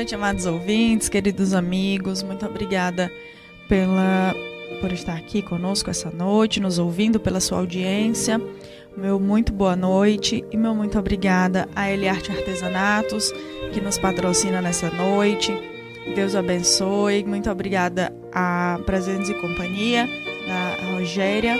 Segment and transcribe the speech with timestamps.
[0.00, 0.14] noite.
[0.14, 2.22] Amados ouvintes, queridos amigos.
[2.22, 3.12] Muito obrigada
[3.68, 4.34] pela
[4.80, 8.40] por estar aqui conosco essa noite, nos ouvindo pela sua audiência.
[8.96, 13.30] Meu muito boa noite e meu muito obrigada a Eliarte Artesanatos,
[13.74, 15.52] que nos patrocina nessa noite.
[16.14, 17.22] Deus abençoe.
[17.22, 20.08] Muito obrigada a Presentes e Companhia,
[20.46, 21.58] da Rogéria.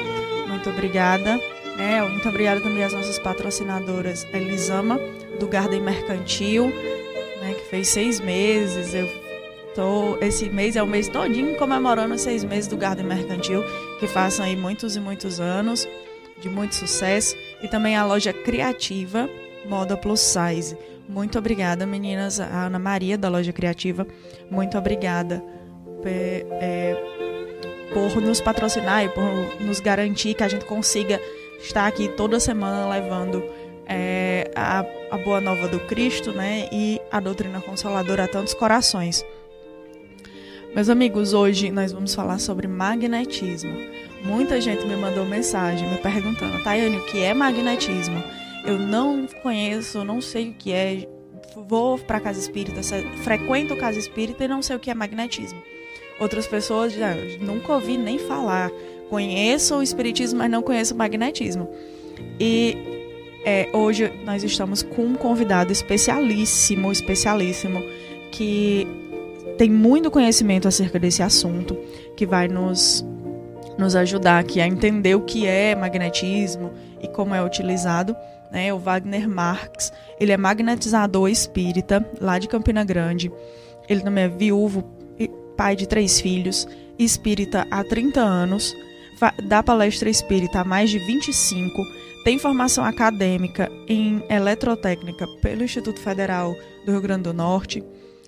[0.49, 1.39] Muito obrigada.
[1.79, 4.99] É, muito obrigada também às nossas patrocinadoras Elisama,
[5.39, 6.73] do Garden Mercantil,
[7.71, 8.93] fez seis meses.
[8.93, 9.09] Eu
[9.75, 13.63] tô, esse mês é o mês todinho comemorando os seis meses do Garden Mercantil,
[13.99, 15.89] que façam aí muitos e muitos anos
[16.43, 17.37] de muito sucesso.
[17.63, 19.31] E também a loja criativa
[19.65, 20.77] Moda Plus Size.
[21.09, 22.41] Muito obrigada, meninas.
[22.41, 24.07] A Ana Maria, da loja criativa,
[24.51, 25.43] muito obrigada
[26.05, 31.21] é, é, por nos patrocinar e por nos garantir que a gente consiga
[31.61, 33.45] estar aqui toda semana levando
[33.91, 39.27] é, a, a boa nova do Cristo né, e a doutrina consoladora a tantos corações.
[40.73, 43.77] Meus amigos, hoje nós vamos falar sobre magnetismo.
[44.23, 48.23] Muita gente me mandou mensagem me perguntando, Tayane, o que é magnetismo?
[48.65, 51.09] Eu não conheço, não sei o que é.
[51.57, 52.81] Vou para casa espírita,
[53.25, 55.61] frequento casa espírita e não sei o que é magnetismo.
[56.21, 58.71] Outras pessoas já nunca ouvi nem falar.
[59.09, 61.69] Conheço o espiritismo, mas não conheço o magnetismo.
[62.39, 63.00] E
[63.45, 67.83] é, hoje nós estamos com um convidado especialíssimo, especialíssimo,
[68.31, 68.87] que
[69.57, 71.77] tem muito conhecimento acerca desse assunto,
[72.17, 73.05] que vai nos,
[73.79, 78.15] nos ajudar aqui a entender o que é magnetismo e como é utilizado.
[78.51, 78.73] Né?
[78.73, 83.33] O Wagner Marx, ele é magnetizador espírita, lá de Campina Grande.
[83.89, 84.85] Ele também é viúvo,
[85.57, 86.67] pai de três filhos,
[86.99, 88.75] espírita há 30 anos,
[89.47, 91.83] dá palestra espírita há mais de 25,
[92.25, 96.55] tem formação acadêmica em eletrotécnica pelo Instituto Federal
[96.85, 97.83] do Rio Grande do Norte,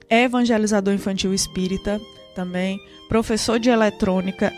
[0.08, 2.00] é evangelizador infantil espírita
[2.34, 4.53] também, professor de eletrônica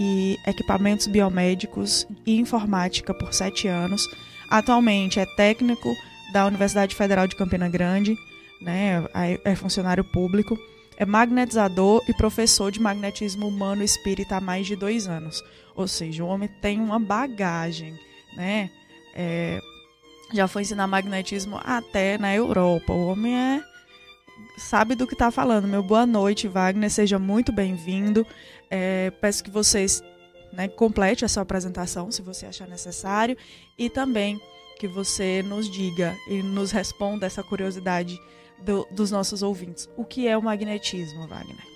[0.00, 4.06] e equipamentos biomédicos e informática por sete anos.
[4.50, 5.94] Atualmente é técnico
[6.32, 8.16] da Universidade Federal de Campina Grande,
[8.60, 9.04] né,
[9.44, 10.58] é funcionário público
[10.98, 15.44] é magnetizador e professor de magnetismo humano espírita há mais de dois anos.
[15.76, 17.96] Ou seja, o homem tem uma bagagem,
[18.36, 18.68] né?
[19.20, 19.60] É,
[20.32, 22.92] já foi ensinar magnetismo até na Europa.
[22.92, 23.64] O homem é
[24.56, 25.66] sabe do que está falando.
[25.66, 26.88] Meu boa noite, Wagner.
[26.88, 28.24] Seja muito bem-vindo.
[28.70, 30.00] É, peço que vocês
[30.52, 33.36] né, complete a sua apresentação, se você achar necessário,
[33.76, 34.40] e também
[34.78, 38.16] que você nos diga e nos responda essa curiosidade
[38.62, 39.88] do, dos nossos ouvintes.
[39.96, 41.66] O que é o magnetismo, Wagner?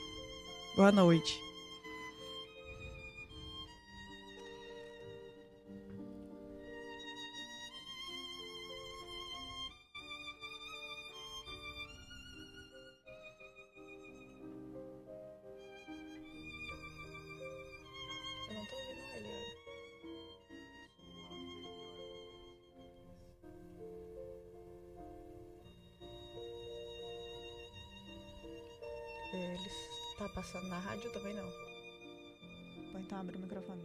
[0.76, 1.51] Boa noite.
[30.34, 31.47] Passando na rádio também não.
[32.93, 33.82] Bom, então abre o microfone.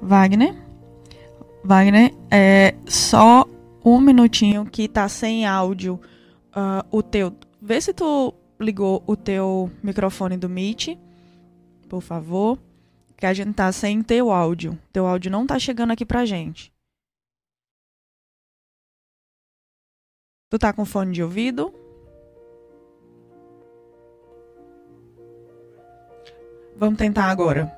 [0.00, 0.56] Wagner.
[1.64, 3.46] Wagner, é só
[3.84, 6.00] um minutinho que tá sem áudio
[6.56, 7.32] uh, o teu.
[7.60, 10.98] Vê se tu ligou o teu microfone do Meet
[11.92, 12.58] por favor,
[13.18, 14.78] que a gente tá sem teu áudio.
[14.90, 16.72] Teu áudio não tá chegando aqui pra gente.
[20.48, 21.70] Tu tá com fone de ouvido?
[26.76, 27.70] Vamos tentar agora.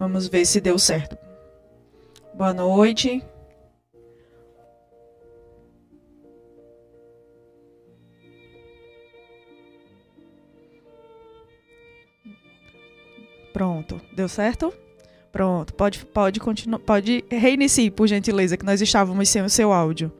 [0.00, 1.16] Vamos ver se deu certo.
[2.34, 3.24] Boa noite.
[13.56, 14.70] Pronto, deu certo?
[15.32, 20.12] Pronto, pode, pode continuar, pode reiniciar, por gentileza, que nós estávamos sem o seu áudio.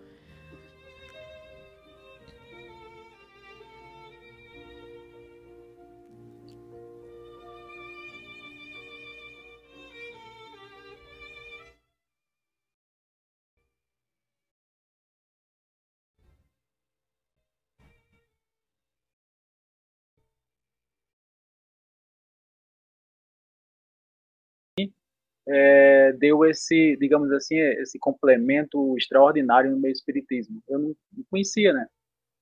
[25.48, 30.62] É, deu esse, digamos assim, esse complemento extraordinário no meio espiritismo.
[30.68, 31.86] Eu não, não conhecia, né?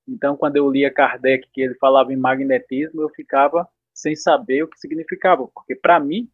[0.07, 4.67] Então, quando eu lia Kardec, que ele falava em magnetismo, eu ficava sem saber o
[4.67, 6.29] que significava, porque para mim,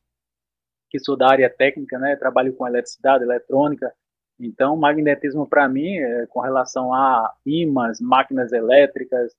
[0.89, 3.93] que sou da área técnica, né, trabalho com eletricidade, eletrônica,
[4.39, 9.33] então magnetismo para mim, é, com relação a ímãs, máquinas elétricas,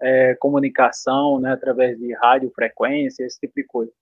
[0.00, 3.92] é, comunicação, né, através de rádio, frequência, esse tipo de coisa.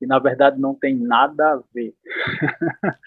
[0.00, 1.94] E na verdade não tem nada a ver.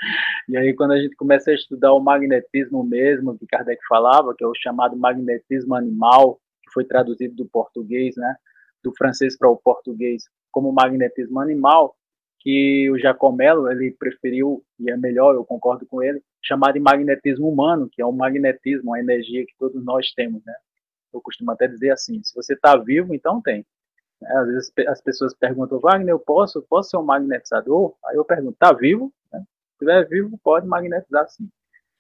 [0.47, 4.43] e aí quando a gente começa a estudar o magnetismo mesmo, que Kardec falava, que
[4.43, 8.35] é o chamado magnetismo animal, que foi traduzido do português, né,
[8.83, 11.95] do francês para o português, como magnetismo animal,
[12.39, 17.47] que o Jacomelo ele preferiu e é melhor, eu concordo com ele, chamar de magnetismo
[17.49, 20.53] humano, que é um magnetismo, uma energia que todos nós temos, né?
[21.13, 23.65] Eu costumo até dizer assim, se você está vivo, então tem.
[24.25, 27.95] É, às vezes as pessoas perguntam, Wagner, eu posso, posso ser um magnetizador?
[28.05, 29.13] Aí eu pergunto, está vivo?
[29.31, 29.39] Né?
[29.39, 31.49] Se estiver vivo, pode magnetizar sim.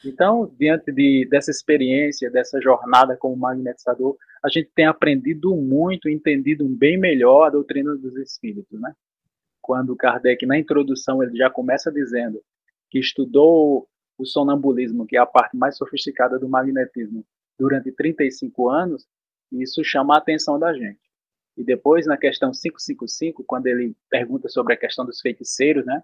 [0.05, 6.67] Então, diante de, dessa experiência, dessa jornada como magnetizador, a gente tem aprendido muito, entendido
[6.67, 8.93] bem melhor a doutrina dos espíritos, né?
[9.61, 12.41] Quando Kardec, na introdução, ele já começa dizendo
[12.89, 13.87] que estudou
[14.17, 17.25] o sonambulismo, que é a parte mais sofisticada do magnetismo,
[17.57, 19.07] durante 35 anos,
[19.51, 20.99] isso chama a atenção da gente.
[21.55, 26.03] E depois, na questão 555, quando ele pergunta sobre a questão dos feiticeiros, né?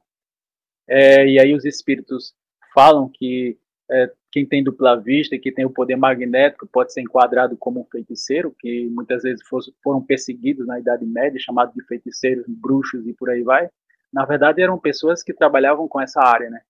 [0.88, 2.34] É, e aí os espíritos
[2.74, 3.58] falam que
[3.90, 7.82] é, quem tem dupla vista e que tem o poder magnético pode ser enquadrado como
[7.82, 9.42] um feiticeiro, que muitas vezes
[9.84, 13.70] foram perseguidos na Idade Média, chamados de feiticeiros, bruxos e por aí vai.
[14.14, 16.62] Na verdade, eram pessoas que trabalhavam com essa área, né?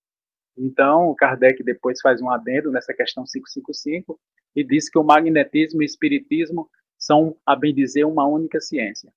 [0.57, 4.19] Então, Kardec depois faz um adendo nessa questão 555
[4.55, 9.11] e diz que o magnetismo e o espiritismo são, a bem dizer, uma única ciência.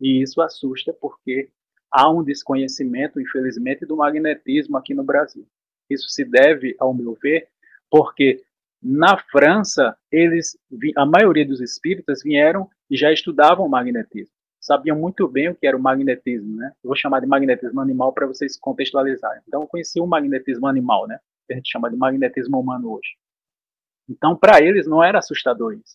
[0.00, 1.48] E isso assusta porque
[1.90, 5.46] há um desconhecimento, infelizmente, do magnetismo aqui no Brasil.
[5.88, 7.48] Isso se deve, ao meu ver,
[7.90, 8.42] porque
[8.82, 10.58] na França, eles,
[10.96, 14.36] a maioria dos espíritas vieram e já estudavam magnetismo
[14.66, 16.72] sabiam muito bem o que era o magnetismo, né?
[16.82, 19.40] Eu vou chamar de magnetismo animal para vocês contextualizarem.
[19.46, 21.20] Então, eu conheci o magnetismo animal, né?
[21.46, 23.16] Que a gente chama de magnetismo humano hoje.
[24.08, 25.94] Então, para eles não era assustador isso.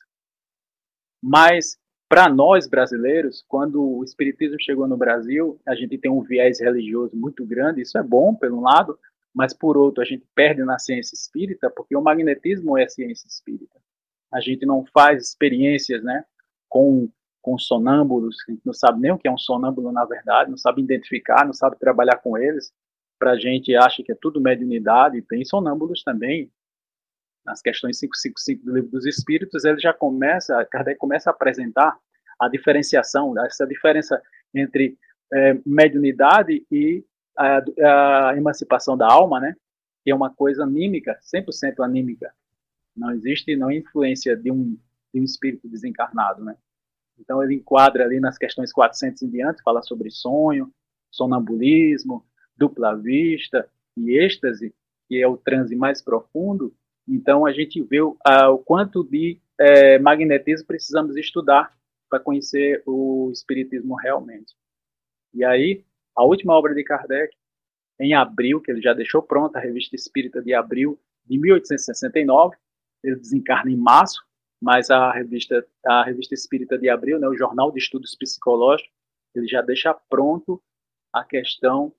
[1.22, 1.78] Mas
[2.10, 7.16] para nós brasileiros, quando o espiritismo chegou no Brasil, a gente tem um viés religioso
[7.16, 9.00] muito grande, isso é bom, por um lado,
[9.34, 13.80] mas por outro, a gente perde na ciência espírita, porque o magnetismo é ciência espírita.
[14.30, 16.26] A gente não faz experiências, né,
[16.68, 17.10] com
[17.42, 20.58] com sonâmbulos, a gente não sabe nem o que é um sonâmbulo na verdade, não
[20.58, 22.72] sabe identificar, não sabe trabalhar com eles.
[23.18, 26.52] Para a gente acha que é tudo mediunidade, tem sonâmbulos também.
[27.46, 31.98] Nas questões 555 do Livro dos Espíritos, ele já começa, Kardec começa a apresentar
[32.40, 34.22] a diferenciação, essa diferença
[34.54, 34.98] entre
[35.34, 37.04] é, mediunidade e
[37.38, 39.56] a, a, emancipação da alma, né?
[40.04, 42.34] Que é uma coisa anímica, 100% anímica.
[42.96, 44.78] Não existe não influência de um,
[45.14, 46.56] de um espírito desencarnado, né?
[47.20, 50.74] Então, ele enquadra ali nas questões 400 em diante, fala sobre sonho,
[51.12, 52.26] sonambulismo,
[52.58, 54.74] dupla vista e êxtase,
[55.08, 56.74] que é o transe mais profundo.
[57.12, 61.70] Então, a gente vê o, a, o quanto de é, magnetismo precisamos estudar
[62.10, 64.56] para conhecer o espiritismo realmente.
[65.34, 65.84] E aí,
[66.16, 67.36] a última obra de Kardec,
[68.00, 72.56] em abril, que ele já deixou pronta, a Revista Espírita de abril de 1869,
[73.04, 74.26] ele desencarna em março,
[74.62, 78.92] mas a revista, a revista Espírita de Abril, né, o Jornal de Estudos Psicológicos,
[79.36, 80.62] ele já deixa pronto
[81.12, 81.94] a questão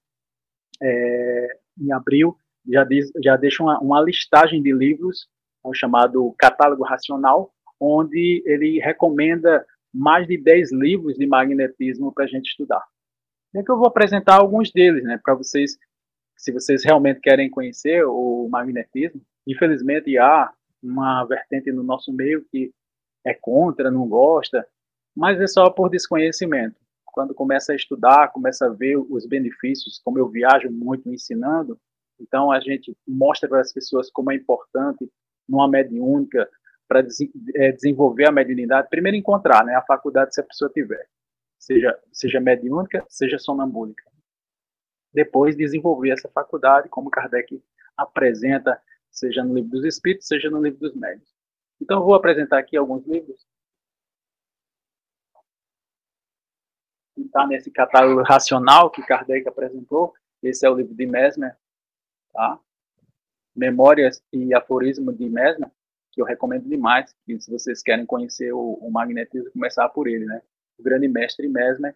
[0.81, 5.29] é, em abril, já, diz, já deixa uma, uma listagem de livros,
[5.65, 12.27] o chamado Catálogo Racional, onde ele recomenda mais de 10 livros de magnetismo para a
[12.29, 12.83] gente estudar.
[13.55, 15.77] É que eu vou apresentar alguns deles, né, para vocês,
[16.37, 19.21] se vocês realmente querem conhecer o magnetismo.
[19.47, 20.51] Infelizmente há
[20.83, 22.73] uma vertente no nosso meio que
[23.25, 24.67] é contra, não gosta,
[25.15, 26.77] mas é só por desconhecimento.
[27.05, 31.79] Quando começa a estudar, começa a ver os benefícios, como eu viajo muito ensinando,
[32.23, 35.11] então a gente mostra para as pessoas como é importante
[35.49, 36.49] numa mediúnica
[36.89, 37.01] para
[37.57, 41.07] é, desenvolver a mediunidade, primeiro encontrar, né, a faculdade se a pessoa tiver,
[41.59, 44.05] seja seja mediúnica, seja sonambúlica.
[45.13, 47.63] Depois desenvolver essa faculdade, como Kardec
[47.97, 48.81] apresenta
[49.13, 51.31] seja no livro dos Espíritos, seja no livro dos Médios.
[51.81, 53.47] Então, vou apresentar aqui alguns livros.
[57.17, 60.15] Está nesse catálogo racional que Kardec apresentou.
[60.43, 61.57] Esse é o livro de Mesmer,
[62.33, 62.59] tá?
[63.55, 65.71] Memórias e Aforismo de Mesmer,
[66.11, 67.15] que eu recomendo demais.
[67.27, 70.43] E se vocês querem conhecer o, o magnetismo, começar por ele, né?
[70.79, 71.95] O grande mestre Mesmer,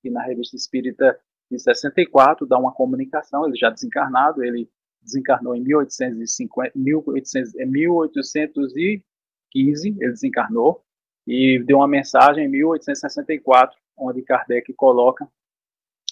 [0.00, 1.18] que na Revista Espírita
[1.50, 4.70] de 64 dá uma comunicação, ele já desencarnado, ele
[5.02, 10.82] desencarnou em 1850, 1800, 1815, ele desencarnou,
[11.26, 15.28] e deu uma mensagem em 1864, onde Kardec coloca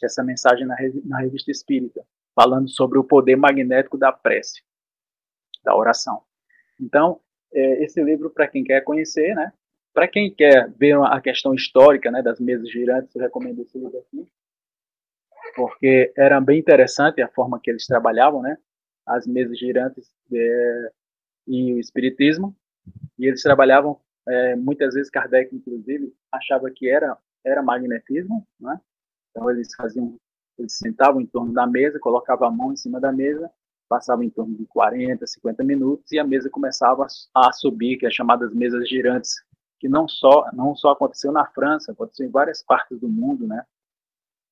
[0.03, 2.05] essa mensagem na, na Revista Espírita,
[2.41, 4.63] falando sobre o poder magnético da prece,
[5.63, 6.23] da oração.
[6.81, 7.21] Então,
[7.53, 9.53] é, esse livro, para quem quer conhecer, né?
[9.93, 13.99] Para quem quer ver a questão histórica né, das mesas girantes, eu recomendo esse livro
[13.99, 14.27] aqui,
[15.55, 18.57] porque era bem interessante a forma que eles trabalhavam, né?
[19.05, 20.93] As mesas girantes é,
[21.47, 22.57] e o espiritismo,
[23.19, 28.81] e eles trabalhavam é, muitas vezes Kardec, inclusive, achava que era era magnetismo, né?
[29.31, 30.19] Então eles faziam,
[30.61, 33.51] eles sentavam em torno da mesa, colocavam a mão em cima da mesa,
[33.89, 38.11] passavam em torno de 40, 50 minutos e a mesa começava a subir, que é
[38.11, 39.35] chamadas mesas girantes,
[39.81, 43.65] que não só não só aconteceu na França, aconteceu em várias partes do mundo, né?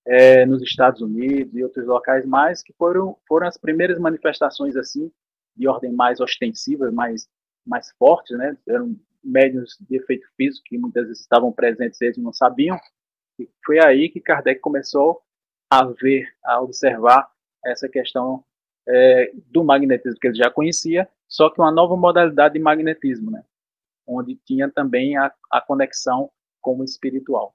[0.04, 5.12] É, nos Estados Unidos e outros locais mais, que foram foram as primeiras manifestações assim
[5.54, 7.28] de ordem mais ostensiva, mais
[7.64, 8.56] mais fortes, né?
[8.66, 12.78] Eram médios de efeito físico que muitas vezes estavam presentes eles não sabiam.
[13.38, 15.22] E foi aí que Kardec começou
[15.70, 17.30] a ver, a observar
[17.64, 18.44] essa questão
[18.86, 23.44] é, do magnetismo que ele já conhecia, só que uma nova modalidade de magnetismo, né?
[24.06, 27.54] onde tinha também a, a conexão com o espiritual.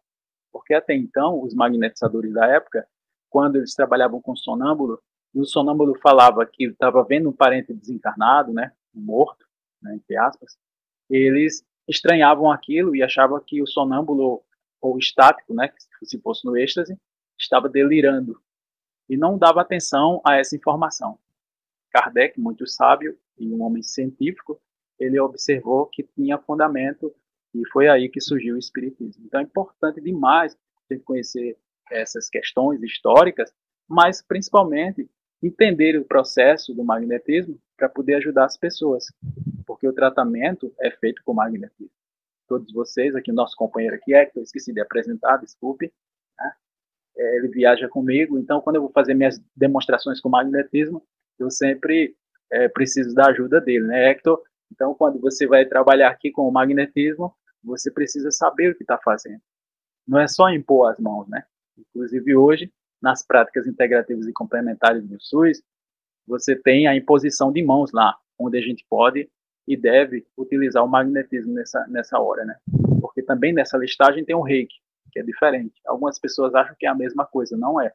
[0.51, 2.87] Porque até então, os magnetizadores da época,
[3.29, 5.01] quando eles trabalhavam com sonâmbulo,
[5.33, 9.47] e o sonâmbulo falava que estava vendo um parente desencarnado, né, morto,
[9.81, 10.55] né, entre aspas,
[11.09, 14.43] eles estranhavam aquilo e achavam que o sonâmbulo
[14.79, 16.95] ou estático, né, se fosse no êxtase,
[17.43, 18.41] estava delirando
[19.09, 21.17] e não dava atenção a essa informação.
[21.91, 24.59] Kardec, muito sábio e um homem científico,
[24.99, 27.13] ele observou que tinha fundamento
[27.53, 29.25] e foi aí que surgiu o espiritismo.
[29.25, 30.57] Então é importante demais
[30.91, 31.57] a conhecer
[31.91, 33.53] essas questões históricas,
[33.87, 35.09] mas principalmente
[35.41, 39.05] entender o processo do magnetismo para poder ajudar as pessoas
[39.65, 41.89] porque o tratamento é feito com magnetismo.
[42.47, 45.91] Todos vocês, aqui, nosso companheiro aqui, Hector, esqueci de apresentar, desculpe,
[47.15, 51.03] ele viaja comigo, então quando eu vou fazer minhas demonstrações com magnetismo,
[51.39, 52.15] eu sempre
[52.51, 54.41] é, preciso da ajuda dele, né, Hector?
[54.71, 58.97] Então, quando você vai trabalhar aqui com o magnetismo, você precisa saber o que está
[58.97, 59.41] fazendo.
[60.07, 61.43] Não é só impor as mãos, né?
[61.77, 65.61] Inclusive hoje, nas práticas integrativas e complementares do SUS,
[66.27, 69.29] você tem a imposição de mãos lá, onde a gente pode
[69.67, 72.55] e deve utilizar o magnetismo nessa, nessa hora, né?
[72.99, 74.75] Porque também nessa listagem tem o reiki,
[75.13, 75.79] que é diferente.
[75.85, 77.93] Algumas pessoas acham que é a mesma coisa, não é.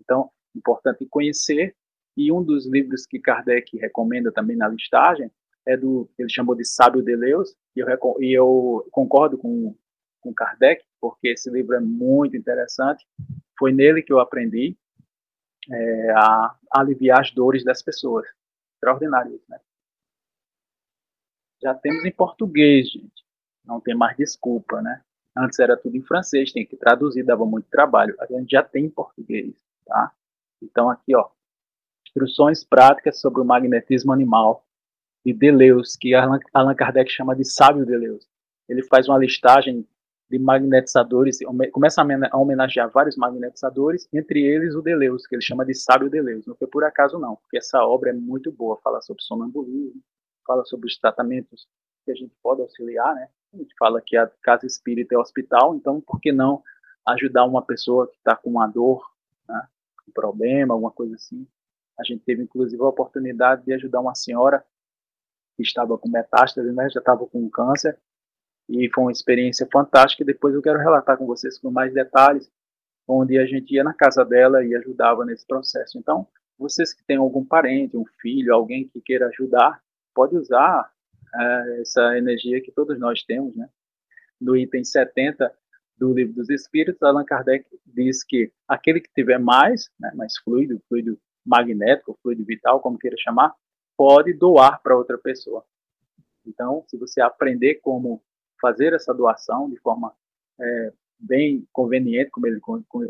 [0.00, 1.76] Então, importante conhecer,
[2.16, 5.30] e um dos livros que Kardec recomenda também na listagem
[5.66, 7.86] é do, ele chamou de Sábio de Deus, e eu,
[8.20, 9.76] e eu concordo com,
[10.20, 13.04] com Kardec, porque esse livro é muito interessante,
[13.58, 14.76] foi nele que eu aprendi
[15.70, 18.26] é, a, aliviar as dores das pessoas.
[18.76, 19.58] Extraordinário né?
[21.64, 23.24] já temos em português, gente.
[23.64, 25.02] Não tem mais desculpa, né?
[25.36, 28.14] Antes era tudo em francês, tem que traduzir, dava muito trabalho.
[28.20, 30.12] A gente já tem em português, tá?
[30.62, 31.28] Então aqui, ó,
[32.06, 34.64] instruções práticas sobre o magnetismo animal
[35.24, 38.28] de Deleuze, que Allan Kardec chama de sábio Deleuze.
[38.68, 39.86] Ele faz uma listagem
[40.30, 41.38] de magnetizadores,
[41.72, 46.48] começa a homenagear vários magnetizadores, entre eles o Deleuze, que ele chama de sábio Deleuze.
[46.48, 50.00] Não foi por acaso não, porque essa obra é muito boa, fala sobre sonambulismo,
[50.46, 51.66] fala sobre os tratamentos
[52.04, 53.28] que a gente pode auxiliar, né?
[53.54, 56.62] A gente fala que a casa espírita é hospital, então por que não
[57.06, 59.08] ajudar uma pessoa que está com uma dor,
[59.48, 59.68] né?
[60.08, 61.46] um problema, alguma coisa assim?
[61.98, 64.64] A gente teve inclusive a oportunidade de ajudar uma senhora
[65.56, 66.90] que estava com metástase, né?
[66.90, 67.96] Já estava com câncer
[68.68, 70.24] e foi uma experiência fantástica.
[70.24, 72.50] Depois eu quero relatar com vocês com mais detalhes,
[73.06, 75.96] onde a gente ia na casa dela e ajudava nesse processo.
[75.96, 76.26] Então,
[76.58, 79.80] vocês que têm algum parente, um filho, alguém que queira ajudar,
[80.12, 80.92] pode usar
[81.80, 83.68] essa energia que todos nós temos, né?
[84.40, 85.52] No item 70
[85.96, 90.80] do Livro dos Espíritos, Allan Kardec diz que aquele que tiver mais, né, mais fluido,
[90.88, 93.54] fluido magnético, fluido vital, como queira chamar,
[93.96, 95.64] pode doar para outra pessoa.
[96.46, 98.22] Então, se você aprender como
[98.60, 100.12] fazer essa doação de forma
[100.60, 102.60] é, bem conveniente, como ele,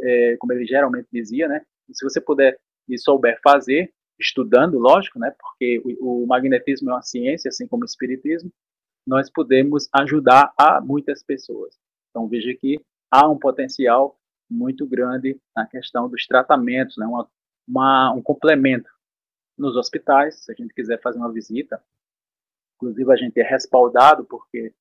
[0.02, 1.64] é, como ele geralmente dizia, né?
[1.92, 7.02] Se você puder e souber fazer, estudando, lógico, né, porque o, o, magnetismo é uma
[7.02, 8.52] ciência, assim como o espiritismo,
[9.06, 11.78] nós podemos ajudar a muitas pessoas.
[12.10, 12.80] Então veja que
[13.10, 14.18] há um potencial
[14.48, 17.28] muito grande na questão dos tratamentos, né, uma,
[17.66, 18.90] uma, um complemento
[19.56, 21.82] nos hospitais, se a gente quiser fazer uma visita,
[22.76, 24.72] inclusive a gente é respaldado porque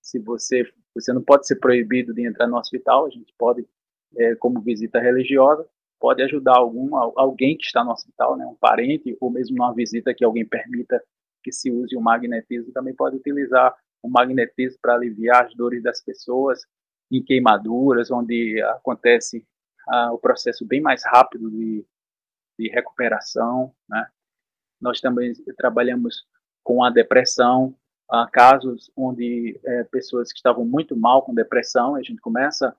[0.00, 3.66] se você você não pode ser proibido de entrar no hospital, a gente pode
[4.16, 5.66] é, como visita religiosa,
[6.02, 10.12] pode ajudar algum, alguém que está no hospital, né, um parente, ou mesmo numa visita
[10.12, 11.00] que alguém permita
[11.44, 16.02] que se use o magnetismo, também pode utilizar o magnetismo para aliviar as dores das
[16.02, 16.60] pessoas
[17.08, 19.46] em queimaduras, onde acontece
[19.88, 21.86] ah, o processo bem mais rápido de,
[22.58, 23.72] de recuperação.
[23.88, 24.04] Né?
[24.80, 26.26] Nós também trabalhamos
[26.64, 27.76] com a depressão,
[28.32, 32.76] casos onde é, pessoas que estavam muito mal com depressão, a gente começa,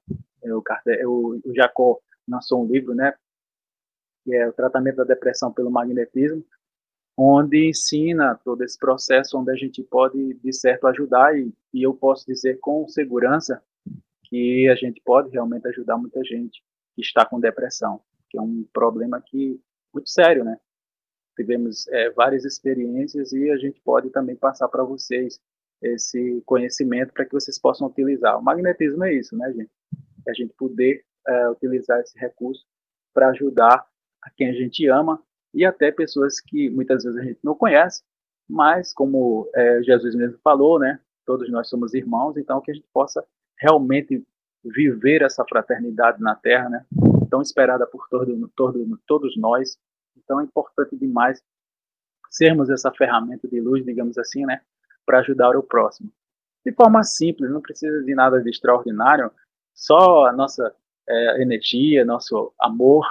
[0.66, 3.14] Kardec, o, o Jacó lançou um livro, né,
[4.24, 6.46] que é o tratamento da depressão pelo magnetismo,
[7.18, 11.94] onde ensina todo esse processo, onde a gente pode, de certo, ajudar, e, e eu
[11.94, 13.62] posso dizer com segurança
[14.24, 16.64] que a gente pode realmente ajudar muita gente
[16.96, 19.60] que está com depressão, que é um problema que
[19.94, 20.58] muito sério, né?
[21.36, 25.40] Tivemos é, várias experiências e a gente pode também passar para vocês
[25.82, 28.40] esse conhecimento para que vocês possam utilizar.
[28.40, 29.72] O magnetismo é isso, né, gente?
[30.28, 32.66] É a gente poder é, utilizar esse recurso
[33.14, 33.86] para ajudar
[34.22, 35.22] a quem a gente ama
[35.54, 38.04] e até pessoas que muitas vezes a gente não conhece,
[38.50, 41.00] mas como é, Jesus mesmo falou, né?
[41.26, 43.24] Todos nós somos irmãos, então que a gente possa
[43.58, 44.26] realmente
[44.64, 46.86] viver essa fraternidade na Terra, né?
[47.30, 49.78] Tão esperada por todo, todo, todos nós.
[50.18, 51.42] Então é importante demais
[52.30, 54.62] sermos essa ferramenta de luz, digamos assim, né?
[55.06, 56.12] Para ajudar o próximo.
[56.66, 59.32] De forma simples, não precisa de nada de extraordinário,
[59.74, 60.74] só a nossa
[61.08, 63.06] é, energia, nosso amor,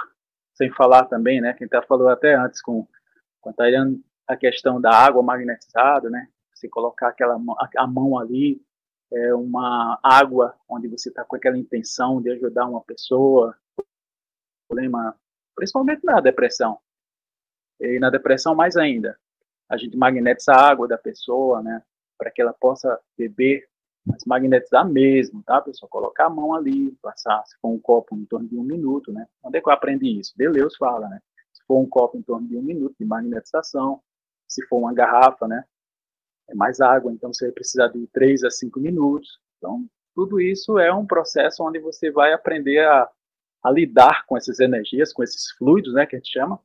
[0.53, 1.53] sem falar também, né?
[1.53, 2.87] Quem tá falou até antes com,
[3.41, 3.53] com
[4.27, 6.27] a questão da água magnetizada, né?
[6.53, 7.39] Se colocar aquela
[7.77, 8.61] a mão ali,
[9.11, 13.55] é uma água onde você está com aquela intenção de ajudar uma pessoa,
[14.67, 15.15] problema,
[15.55, 16.79] principalmente na depressão.
[17.79, 19.19] E na depressão mais ainda,
[19.69, 21.83] a gente magnetiza a água da pessoa, né,
[22.17, 23.67] para que ela possa beber,
[24.05, 25.89] mas magnetizar mesmo, tá, pessoal?
[25.89, 29.25] Colocar a mão ali, passar, se for um copo em torno de um minuto, né?
[29.41, 30.33] Onde é que eu aprendi isso?
[30.37, 31.19] Deleuze fala, né?
[31.53, 34.01] Se for um copo em torno de um minuto de magnetização,
[34.47, 35.63] se for uma garrafa, né?
[36.49, 39.39] é mais água, então você vai precisar de 3 a 5 minutos.
[39.57, 43.09] Então, tudo isso é um processo onde você vai aprender a,
[43.63, 46.59] a lidar com essas energias, com esses fluidos, né, que a gente chama.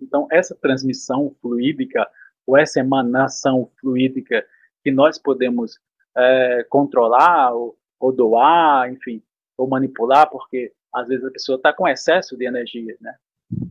[0.00, 2.08] Então, essa transmissão fluídica,
[2.46, 4.46] ou essa emanação fluídica
[4.82, 5.78] que nós podemos
[6.16, 9.22] é, controlar, ou, ou, doar, enfim,
[9.56, 13.14] ou manipular, porque às vezes a pessoa está com excesso de energia, né?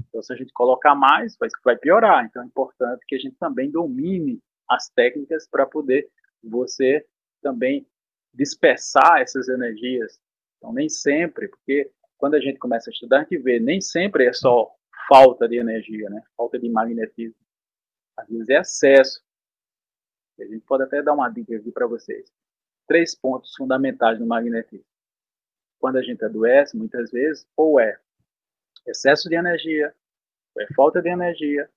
[0.08, 2.26] Então, se a gente colocar mais, vai, vai piorar.
[2.26, 6.10] Então, é importante que a gente também domine as técnicas para poder
[6.44, 7.06] você
[7.42, 7.86] também
[8.34, 10.20] dispersar essas energias.
[10.58, 14.26] Então, nem sempre, porque quando a gente começa a estudar, a gente vê, nem sempre
[14.26, 14.70] é só
[15.08, 16.22] falta de energia, né?
[16.38, 17.40] falta de magnetismo.
[18.18, 19.22] Às vezes é excesso.
[20.44, 22.32] A gente pode até dar uma dica aqui para vocês.
[22.88, 24.86] Três pontos fundamentais no magnetismo.
[25.80, 28.00] Quando a gente adoece, muitas vezes, ou é
[28.86, 29.94] excesso de energia,
[30.56, 31.70] ou é falta de energia,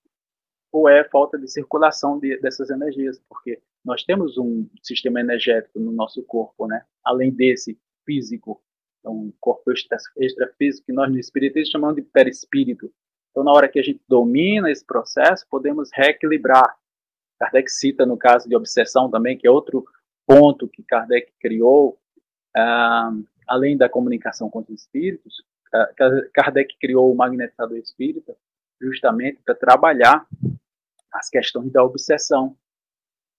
[0.72, 5.92] ou é falta de circulação de, dessas energias, porque nós temos um sistema energético no
[5.92, 6.84] nosso corpo, né?
[7.04, 8.62] Além desse físico,
[9.02, 12.92] então, um corpo extra, extrafísico que nós no espiritismo chamamos de perispírito.
[13.30, 16.76] Então, na hora que a gente domina esse processo, podemos reequilibrar.
[17.42, 19.84] Kardec cita no caso de obsessão também, que é outro
[20.24, 21.98] ponto que Kardec criou,
[22.56, 23.10] ah,
[23.48, 25.44] além da comunicação com os espíritos,
[26.32, 28.36] Kardec criou o magnetizador espírita
[28.80, 30.24] justamente para trabalhar
[31.12, 32.56] as questões da obsessão.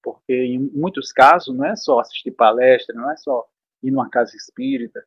[0.01, 3.47] Porque em muitos casos não é só assistir palestra, não é só
[3.81, 5.01] ir numa casa espírita.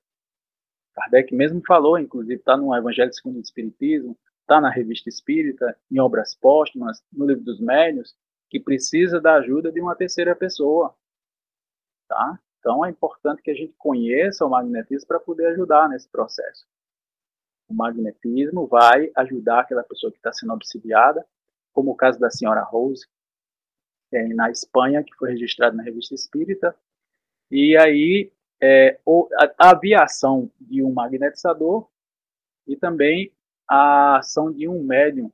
[0.94, 6.00] Kardec mesmo falou, inclusive está no Evangelho segundo o Espiritismo, está na Revista Espírita, em
[6.00, 8.16] obras póstumas, no Livro dos Médios,
[8.48, 10.94] que precisa da ajuda de uma terceira pessoa.
[12.08, 12.38] Tá?
[12.58, 16.66] Então é importante que a gente conheça o magnetismo para poder ajudar nesse processo.
[17.68, 21.26] O magnetismo vai ajudar aquela pessoa que está sendo obsidiada
[21.72, 23.06] como o caso da senhora Rose,
[24.10, 26.74] é, na Espanha, que foi registrado na Revista Espírita.
[27.50, 28.32] E aí
[28.62, 28.98] é,
[29.58, 31.86] a, a ação de um magnetizador
[32.66, 33.30] e também
[33.68, 35.30] a ação de um médium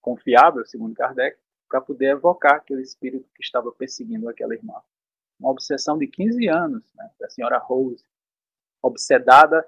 [0.00, 4.80] confiável, segundo Kardec, para poder evocar aquele espírito que estava perseguindo aquela irmã.
[5.38, 8.04] Uma obsessão de 15 anos, né, da senhora Rose,
[8.82, 9.66] obsedada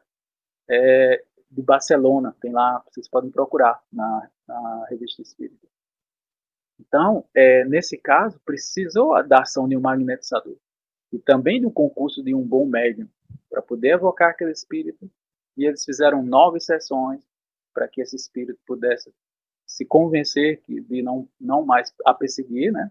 [0.68, 5.66] é, de Barcelona, tem lá, vocês podem procurar na, na revista Espírita.
[6.78, 10.56] Então, é, nesse caso, precisou da ação de um magnetizador
[11.12, 13.08] e também do concurso de um bom médium
[13.50, 15.10] para poder evocar aquele espírito.
[15.56, 17.22] E eles fizeram nove sessões
[17.74, 19.12] para que esse espírito pudesse
[19.70, 22.90] se convencer de não, não mais a perseguir, né?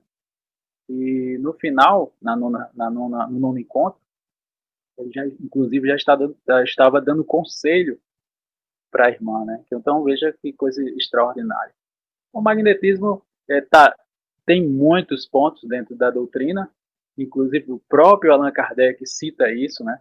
[0.88, 4.00] E no final, na nona, na nona, no nono encontro,
[4.98, 8.00] ele já, inclusive, já, está dando, já estava dando conselho
[8.90, 9.62] para a irmã, né?
[9.70, 11.76] Então veja que coisa extraordinária.
[12.32, 13.94] O magnetismo é, tá,
[14.46, 16.72] tem muitos pontos dentro da doutrina,
[17.18, 20.00] inclusive o próprio Allan Kardec cita isso, né?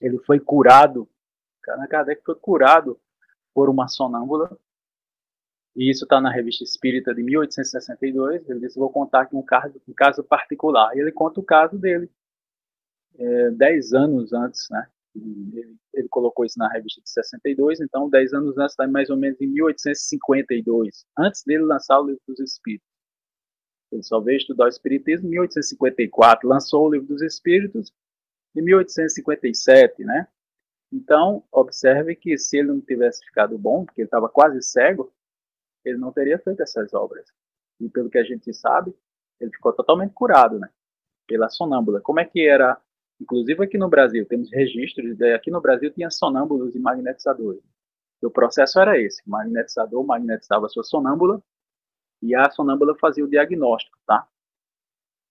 [0.00, 1.06] Ele foi curado,
[1.68, 2.98] Allan Kardec foi curado
[3.52, 4.58] por uma sonâmbula,
[5.74, 8.48] e isso está na Revista Espírita de 1862.
[8.48, 10.94] Ele disse: Vou contar aqui um caso, um caso particular.
[10.94, 12.10] E ele conta o caso dele,
[13.18, 14.86] é, dez anos antes, né?
[15.14, 19.16] Ele, ele, colocou isso na revista de 62, então dez anos antes, tá mais ou
[19.16, 22.88] menos em 1852, antes dele lançar o Livro dos Espíritos.
[23.90, 27.92] Ele só veio estudar o Espiritismo em 1854, lançou o Livro dos Espíritos
[28.56, 30.26] em 1857, né?
[30.90, 35.12] Então, observe que se ele não tivesse ficado bom, porque ele estava quase cego,
[35.84, 37.26] ele não teria feito essas obras.
[37.80, 38.94] E pelo que a gente sabe,
[39.40, 40.68] ele ficou totalmente curado, né?
[41.26, 42.00] Pela sonâmbula.
[42.00, 42.80] Como é que era?
[43.20, 47.62] Inclusive aqui no Brasil, temos registros, aqui no Brasil tinha sonâmbulos e magnetizadores.
[48.22, 51.42] E o processo era esse, o magnetizador magnetizava a sua sonâmbula
[52.22, 54.26] e a sonâmbula fazia o diagnóstico, tá?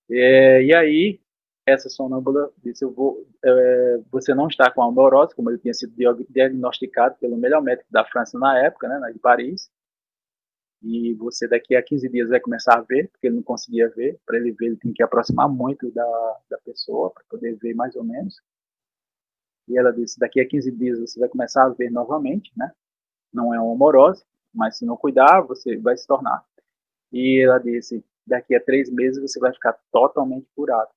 [0.09, 1.21] É, e aí,
[1.65, 5.73] essa sonâmbula disse, eu vou, é, você não está com a neurose, como ele tinha
[5.73, 5.93] sido
[6.29, 9.71] diagnosticado pelo melhor médico da França na época, né, de Paris,
[10.81, 14.19] e você daqui a 15 dias vai começar a ver, porque ele não conseguia ver,
[14.25, 17.95] para ele ver ele tem que aproximar muito da, da pessoa, para poder ver mais
[17.95, 18.41] ou menos.
[19.67, 22.71] E ela disse, daqui a 15 dias você vai começar a ver novamente, né?
[23.31, 26.43] Não é uma homorose, mas se não cuidar, você vai se tornar.
[27.11, 30.89] E ela disse, daqui a três meses você vai ficar totalmente curado.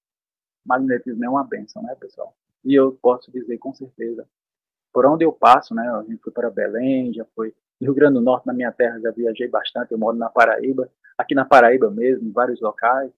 [0.64, 2.34] Magnetismo é uma benção, né, pessoal?
[2.64, 4.26] E eu posso dizer com certeza,
[4.92, 5.86] por onde eu passo, né?
[5.90, 9.10] A gente foi para Belém, já foi Rio Grande do Norte, na minha terra, já
[9.10, 9.92] viajei bastante.
[9.92, 13.10] Eu moro na Paraíba, aqui na Paraíba mesmo, em vários locais.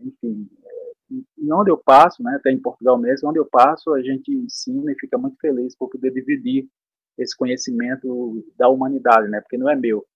[0.00, 0.92] Enfim, é,
[1.38, 4.92] e onde eu passo, né, até em Portugal mesmo, onde eu passo, a gente ensina
[4.92, 6.68] e fica muito feliz por poder dividir
[7.16, 10.06] esse conhecimento da humanidade, né, porque não é meu,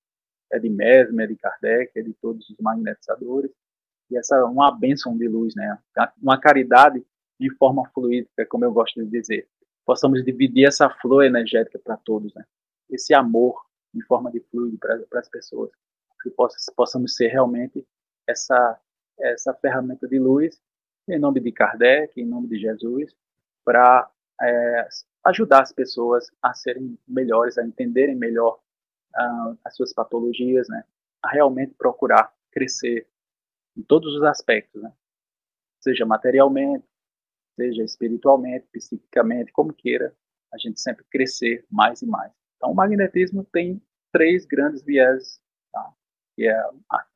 [0.52, 3.50] é de Mesmer, é de Kardec, é de todos os magnetizadores.
[4.10, 5.78] E essa é uma bênção de luz, né,
[6.22, 7.04] uma caridade
[7.40, 9.48] de forma fluídica, como eu gosto de dizer.
[9.84, 12.44] Possamos dividir essa flor energética para todos, né
[12.94, 15.70] esse amor em forma de fluido para as pessoas,
[16.22, 17.86] que possa, possamos ser realmente
[18.26, 18.80] essa
[19.18, 20.60] essa ferramenta de luz
[21.08, 23.14] em nome de Kardec, em nome de Jesus,
[23.64, 24.88] para é,
[25.24, 28.60] ajudar as pessoas a serem melhores, a entenderem melhor
[29.14, 30.84] uh, as suas patologias, né?
[31.22, 33.06] A realmente procurar crescer
[33.76, 34.92] em todos os aspectos, né?
[35.80, 36.84] Seja materialmente,
[37.56, 40.14] seja espiritualmente, psiquicamente, como queira,
[40.52, 42.32] a gente sempre crescer mais e mais.
[42.62, 45.92] Então, o magnetismo tem três grandes viés, tá?
[46.36, 46.64] que é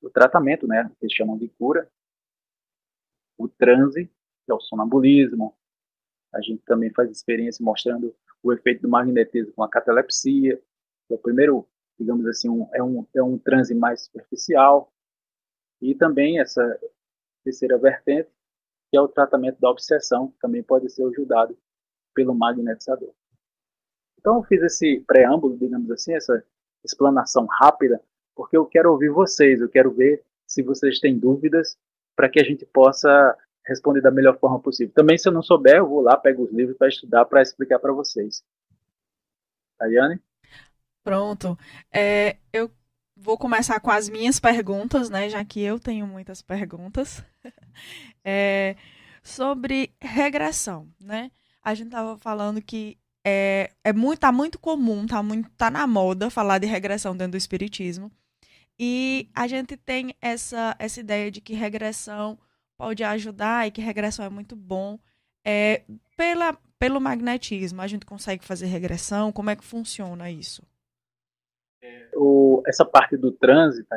[0.03, 1.89] o tratamento, né, que chamam de cura,
[3.39, 4.07] o transe,
[4.45, 5.57] que é o sonambulismo,
[6.35, 10.61] a gente também faz experiência mostrando o efeito do magnetismo com a catalepsia,
[11.07, 11.65] que é o primeiro,
[11.97, 14.93] digamos assim, um, é, um, é um transe mais superficial,
[15.81, 16.77] e também essa
[17.45, 18.29] terceira vertente,
[18.91, 21.57] que é o tratamento da obsessão, que também pode ser ajudado
[22.13, 23.15] pelo magnetizador.
[24.27, 26.43] Então, eu fiz esse preâmbulo, digamos assim, essa
[26.85, 28.03] explanação rápida,
[28.35, 31.79] porque eu quero ouvir vocês, eu quero ver se vocês têm dúvidas,
[32.17, 34.93] para que a gente possa responder da melhor forma possível.
[34.93, 37.79] Também, se eu não souber, eu vou lá, pego os livros para estudar, para explicar
[37.79, 38.43] para vocês.
[39.79, 40.21] Tayane?
[41.05, 41.57] Pronto.
[41.93, 42.69] É, eu
[43.17, 45.29] vou começar com as minhas perguntas, né?
[45.29, 47.25] Já que eu tenho muitas perguntas.
[48.25, 48.75] é,
[49.23, 51.31] sobre regressão, né?
[51.63, 55.85] A gente estava falando que é, é muito, tá muito comum, tá, muito, tá na
[55.85, 58.09] moda falar de regressão dentro do espiritismo.
[58.79, 62.39] E a gente tem essa, essa ideia de que regressão
[62.79, 64.97] pode ajudar e que regressão é muito bom.
[65.45, 65.83] É,
[66.17, 69.33] pela, pelo magnetismo, a gente consegue fazer regressão?
[69.33, 70.63] Como é que funciona isso?
[72.15, 73.89] O, essa parte do trânsito,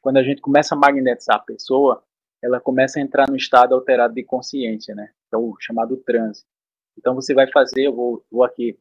[0.00, 2.02] quando a gente começa a magnetizar a pessoa,
[2.42, 5.10] ela começa a entrar no estado alterado de consciência, né?
[5.30, 6.55] É o chamado trânsito.
[6.98, 8.78] Então você vai fazer, eu vou, vou aqui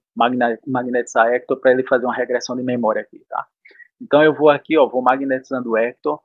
[0.66, 3.46] magnetizar Hector para ele fazer uma regressão de memória aqui, tá?
[4.02, 6.20] Então eu vou aqui, ó, vou magnetizando Hector,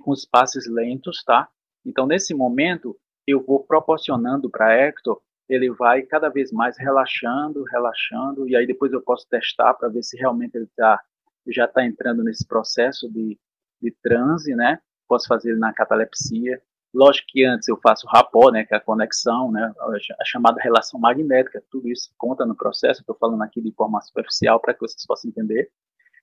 [0.00, 1.48] com os passos lentos, tá?
[1.84, 8.48] Então nesse momento eu vou proporcionando para Hector, ele vai cada vez mais relaxando, relaxando,
[8.48, 11.00] e aí depois eu posso testar para ver se realmente ele tá,
[11.48, 13.38] já está entrando nesse processo de,
[13.80, 14.80] de transe, né?
[15.06, 16.62] Posso fazer na catalepsia,
[16.94, 19.72] Lógico que antes eu faço rapó, né, que é a conexão, né,
[20.20, 24.60] a chamada relação magnética, tudo isso conta no processo, estou falando aqui de forma superficial
[24.60, 25.72] para que vocês possam entender.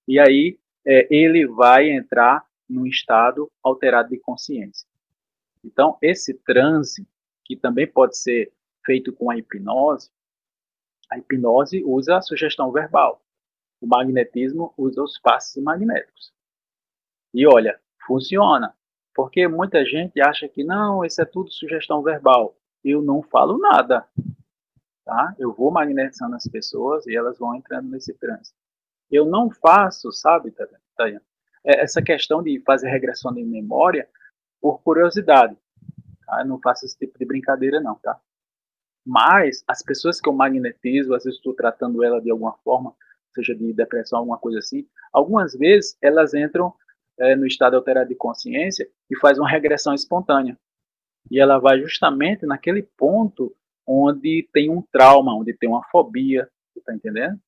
[0.08, 0.58] E aí
[0.88, 4.88] é, ele vai entrar num estado alterado de consciência.
[5.62, 7.06] Então, esse transe,
[7.44, 8.54] que também pode ser
[8.86, 10.10] feito com a hipnose,
[11.10, 13.22] a hipnose usa a sugestão verbal.
[13.82, 16.32] O magnetismo usa os passos magnéticos.
[17.34, 18.74] E olha, funciona.
[19.14, 22.56] Porque muita gente acha que não, isso é tudo sugestão verbal.
[22.84, 24.06] Eu não falo nada.
[25.06, 25.36] Tá?
[25.38, 28.58] Eu vou magnetizando as pessoas e elas vão entrando nesse trânsito.
[29.10, 30.54] Eu não faço, sabe,
[30.96, 31.22] Tayana?
[31.64, 34.08] É, essa questão de fazer regressão de memória
[34.62, 35.58] por curiosidade.
[36.26, 36.42] Tá?
[36.42, 38.20] Eu não faço esse tipo de brincadeira, não, tá?
[39.06, 42.96] Mas as pessoas que eu magnetizo, às vezes estou tratando ela de alguma forma,
[43.34, 46.74] seja de depressão, alguma coisa assim, algumas vezes elas entram
[47.20, 50.58] é, no estado alterado de consciência e faz uma regressão espontânea.
[51.30, 56.94] E ela vai justamente naquele ponto onde tem um trauma, onde tem uma fobia, está
[56.94, 57.40] entendendo?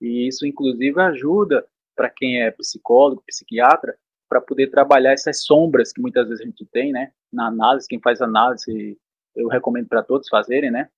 [0.00, 1.66] E isso, inclusive, ajuda
[1.96, 3.96] para quem é psicólogo, psiquiatra,
[4.28, 7.12] para poder trabalhar essas sombras que muitas vezes a gente tem, né?
[7.32, 8.96] Na análise, quem faz análise,
[9.34, 10.88] eu recomendo para todos fazerem, né?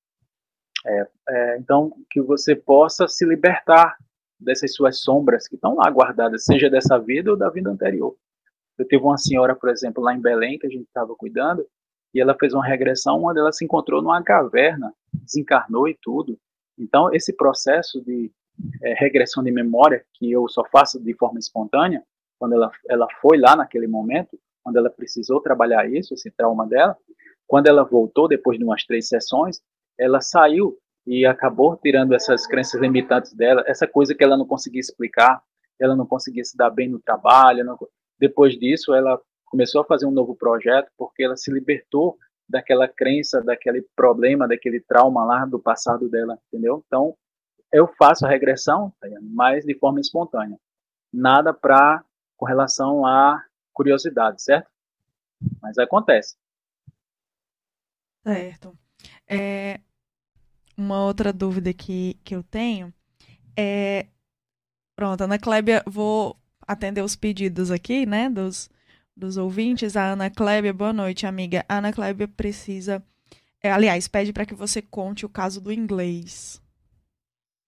[0.84, 3.96] É, é, então, que você possa se libertar
[4.40, 8.16] dessas suas sombras que estão lá guardadas, seja dessa vida ou da vida anterior.
[8.78, 11.66] Eu tive uma senhora, por exemplo, lá em Belém, que a gente estava cuidando,
[12.14, 16.38] e ela fez uma regressão onde ela se encontrou numa caverna, desencarnou e tudo.
[16.78, 18.32] Então, esse processo de
[18.82, 22.02] é, regressão de memória, que eu só faço de forma espontânea,
[22.38, 26.96] quando ela, ela foi lá naquele momento, quando ela precisou trabalhar isso, esse trauma dela,
[27.46, 29.60] quando ela voltou, depois de umas três sessões,
[29.98, 34.80] ela saiu e acabou tirando essas crenças limitantes dela, essa coisa que ela não conseguia
[34.80, 35.42] explicar,
[35.78, 37.64] ela não conseguia se dar bem no trabalho.
[37.64, 37.78] Não...
[38.18, 43.42] Depois disso, ela começou a fazer um novo projeto porque ela se libertou daquela crença,
[43.42, 46.82] daquele problema, daquele trauma lá do passado dela, entendeu?
[46.86, 47.16] Então,
[47.72, 50.58] eu faço a regressão, mas de forma espontânea.
[51.12, 52.04] Nada para
[52.36, 54.68] com relação à curiosidade, certo?
[55.62, 56.36] Mas acontece.
[58.22, 58.76] Certo.
[59.26, 59.80] É,
[60.80, 62.92] uma outra dúvida que, que eu tenho
[63.56, 64.06] é.
[64.96, 68.70] Pronto, Ana Clébia, vou atender os pedidos aqui, né, dos,
[69.16, 69.96] dos ouvintes.
[69.96, 71.64] A Ana Clébia, boa noite, amiga.
[71.68, 73.02] A Ana Clébia precisa.
[73.62, 76.62] É, aliás, pede para que você conte o caso do inglês.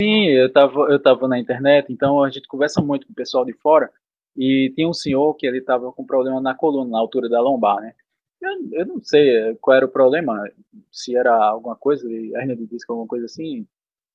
[0.01, 3.44] Sim, eu estava eu tava na internet, então a gente conversa muito com o pessoal
[3.44, 3.90] de fora.
[4.37, 7.81] E tinha um senhor que ele estava com problema na coluna, na altura da lombar,
[7.81, 7.94] né?
[8.42, 10.44] Eu, eu, não sei qual era o problema,
[10.90, 13.66] se era alguma coisa, hernia de disco, alguma coisa assim.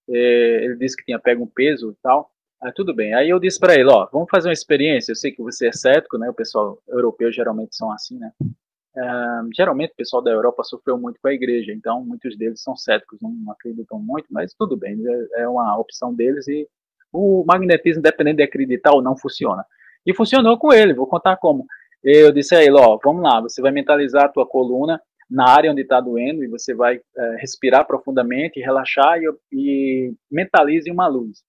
[0.10, 2.32] É, ele disse que tinha pego um peso e tal.
[2.76, 3.14] Tudo bem.
[3.14, 5.12] Aí eu disse para ele, ó, vamos fazer uma experiência.
[5.12, 6.30] Eu sei que você é cético, né?
[6.30, 8.32] O pessoal europeu geralmente são assim, né?
[8.98, 12.76] Uh, geralmente o pessoal da Europa sofreu muito com a igreja, então muitos deles são
[12.76, 14.98] céticos, não acreditam muito, mas tudo bem,
[15.36, 16.68] é, é uma opção deles e
[17.14, 19.64] o magnetismo, independente de acreditar ou não, funciona.
[20.04, 21.68] E funcionou com ele, vou contar como.
[22.10, 25.70] Eu disse a ele, ó, vamos lá, você vai mentalizar a tua coluna na área
[25.70, 31.44] onde está doendo e você vai é, respirar profundamente, relaxar e, e mentalize uma luz.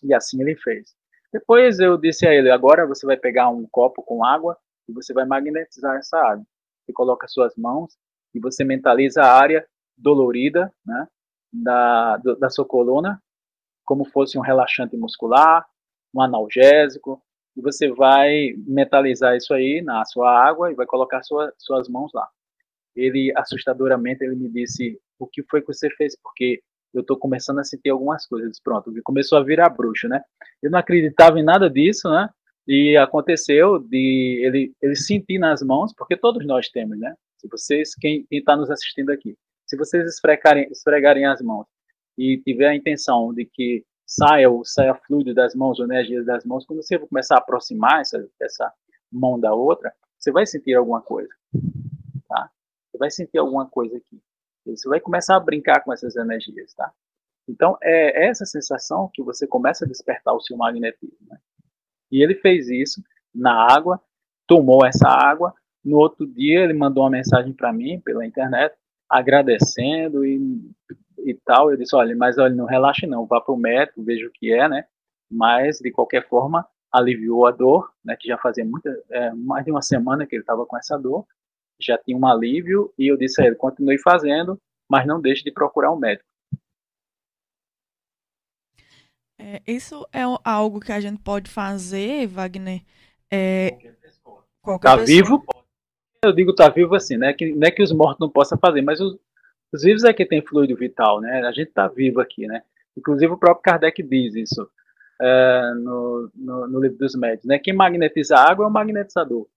[0.00, 0.94] E assim ele fez.
[1.32, 4.56] Depois eu disse a ele, agora você vai pegar um copo com água
[4.88, 6.46] e você vai magnetizar essa água.
[6.86, 7.96] Você coloca suas mãos
[8.32, 9.66] e você mentaliza a área
[9.98, 11.08] dolorida, né,
[11.52, 13.20] da, da sua coluna,
[13.84, 15.66] como fosse um relaxante muscular,
[16.14, 17.20] um analgésico,
[17.56, 22.10] e você vai metalizar isso aí na sua água e vai colocar sua, suas mãos
[22.12, 22.28] lá.
[22.96, 26.16] Ele, assustadoramente, ele me disse, o que foi que você fez?
[26.20, 26.62] Porque
[26.92, 28.60] eu estou começando a sentir algumas coisas.
[28.60, 30.22] Pronto, começou a virar bruxo, né?
[30.62, 32.28] Eu não acreditava em nada disso, né?
[32.66, 37.14] E aconteceu de ele, ele sentir nas mãos, porque todos nós temos, né?
[37.36, 39.36] Se vocês, quem está nos assistindo aqui,
[39.66, 41.66] se vocês esfregarem, esfregarem as mãos
[42.16, 46.44] e tiver a intenção de que saia o saia fluido das mãos, ou energia das
[46.44, 48.72] mãos, quando você começar a aproximar essa, essa
[49.10, 51.32] mão da outra, você vai sentir alguma coisa,
[52.28, 52.50] tá?
[52.90, 54.20] Você vai sentir alguma coisa aqui.
[54.66, 56.90] Você vai começar a brincar com essas energias, tá?
[57.46, 61.18] Então, é essa sensação que você começa a despertar o seu magnetismo.
[61.28, 61.38] Né?
[62.10, 63.02] E ele fez isso
[63.34, 64.00] na água,
[64.46, 65.54] tomou essa água.
[65.84, 68.74] No outro dia, ele mandou uma mensagem para mim pela internet,
[69.08, 70.40] agradecendo e
[71.18, 71.70] e tal.
[71.70, 74.52] Eu disse, olha, mas olha, não relaxe não, vá para o médico, veja o que
[74.52, 74.84] é, né?
[75.30, 78.16] Mas, de qualquer forma, aliviou a dor, né?
[78.18, 81.26] Que já fazia muita, é, mais de uma semana que ele estava com essa dor,
[81.80, 85.50] já tinha um alívio, e eu disse a ele, continue fazendo, mas não deixe de
[85.50, 86.28] procurar um médico.
[89.38, 92.82] É, isso é algo que a gente pode fazer, Wagner?
[93.30, 94.44] É, qualquer pessoa.
[94.62, 95.06] Qualquer tá pessoa.
[95.06, 95.44] vivo?
[96.24, 97.32] Eu digo tá vivo assim, né?
[97.32, 99.18] Que, não é que os mortos não possam fazer, mas os,
[99.74, 101.42] os vivos é que tem fluido vital, né?
[101.44, 102.62] A gente está vivo aqui, né?
[102.96, 104.70] Inclusive o próprio Kardec diz isso
[105.20, 107.58] é, no, no, no, livro dos médios, né?
[107.58, 109.48] Quem magnetiza a água é o magnetizador.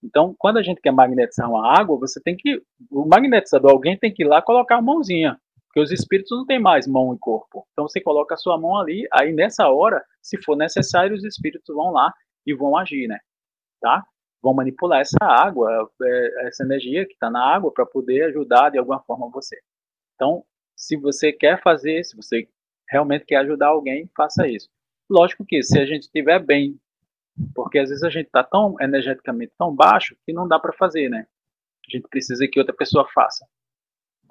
[0.00, 4.14] Então, quando a gente quer magnetizar uma água, você tem que, o magnetizador, alguém tem
[4.14, 7.66] que ir lá colocar a mãozinha, porque os espíritos não têm mais mão e corpo.
[7.72, 11.74] Então, você coloca a sua mão ali, aí nessa hora, se for necessário, os espíritos
[11.74, 12.12] vão lá
[12.46, 13.18] e vão agir, né?
[13.80, 14.04] Tá?
[14.44, 18.78] Vão manipular essa água, é, essa energia que está na água, para poder ajudar de
[18.78, 19.58] alguma forma você.
[20.14, 20.44] Então,
[20.76, 22.46] se você quer fazer, se você
[22.88, 24.68] realmente quer ajudar alguém, faça isso.
[25.08, 26.78] Lógico que se a gente estiver bem,
[27.54, 31.08] porque às vezes a gente está tão energeticamente tão baixo que não dá para fazer,
[31.08, 31.26] né?
[31.88, 33.46] A gente precisa que outra pessoa faça.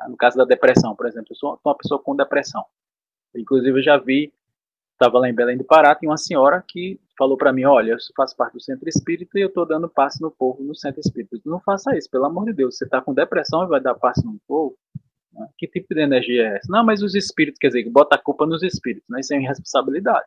[0.08, 2.64] No caso da depressão, por exemplo, eu sou uma pessoa com depressão.
[3.36, 4.32] Inclusive, eu já vi,
[4.94, 7.98] estava lá em Belém do Pará, tem uma senhora que falou para mim: Olha, eu
[8.16, 11.38] faço parte do centro espírita e eu estou dando passe no povo no centro espírita.
[11.46, 12.78] Não faça isso, pelo amor de Deus.
[12.78, 14.78] Você está com depressão e vai dar passe no povo?
[15.34, 15.48] Né?
[15.58, 16.68] Que tipo de energia é essa?
[16.72, 19.20] Não, mas os espíritos, quer dizer, bota a culpa nos espíritos, né?
[19.20, 20.26] Isso é irresponsabilidade.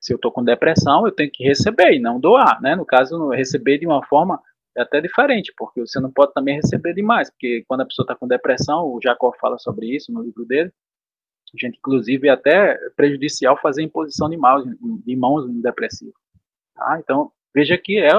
[0.00, 2.74] Se eu estou com depressão, eu tenho que receber e não doar, né?
[2.74, 4.40] No caso, receber de uma forma
[4.76, 8.26] até diferente, porque você não pode também receber demais, porque quando a pessoa está com
[8.26, 10.72] depressão, o Jacó fala sobre isso no livro dele,
[11.58, 16.14] gente, inclusive, é até prejudicial fazer imposição de mãos, de mãos em depressivo.
[16.74, 16.98] Tá?
[16.98, 18.10] Então, veja que é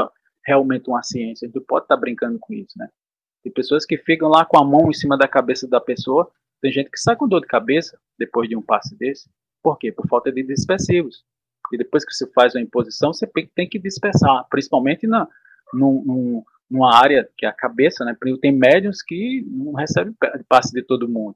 [0.46, 2.90] realmente uma ciência, a gente pode estar tá brincando com isso, né?
[3.44, 6.32] Tem pessoas que ficam lá com a mão em cima da cabeça da pessoa.
[6.62, 9.30] Tem gente que sai com dor de cabeça depois de um passe desse.
[9.62, 9.92] Por quê?
[9.92, 11.26] Por falta de dispersivos.
[11.72, 15.28] E depois que você faz uma imposição, você tem que dispersar, principalmente na,
[15.74, 18.16] num, numa área que é a cabeça, né?
[18.42, 20.16] Tem médiums que não recebem
[20.48, 21.36] passe de todo mundo.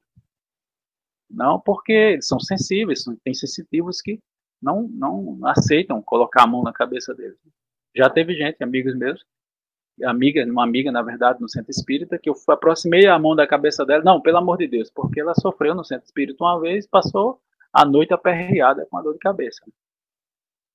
[1.30, 4.18] Não porque eles são sensíveis, tem sensitivos que
[4.60, 7.38] não, não aceitam colocar a mão na cabeça deles.
[7.94, 9.24] Já teve gente, amigos meus,
[10.04, 13.84] amiga, uma amiga, na verdade, no centro espírita, que eu aproximei a mão da cabeça
[13.84, 17.40] dela, não, pelo amor de Deus, porque ela sofreu no centro espírita uma vez, passou
[17.72, 19.60] a noite aperreada com a dor de cabeça.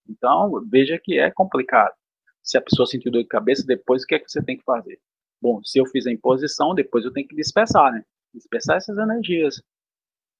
[0.07, 1.93] Então, veja que é complicado.
[2.41, 4.63] Se a pessoa sentiu dor de cabeça, depois o que é que você tem que
[4.63, 4.99] fazer?
[5.41, 8.03] Bom, se eu fizer imposição, depois eu tenho que dispersar, né?
[8.33, 9.61] Dispersar essas energias.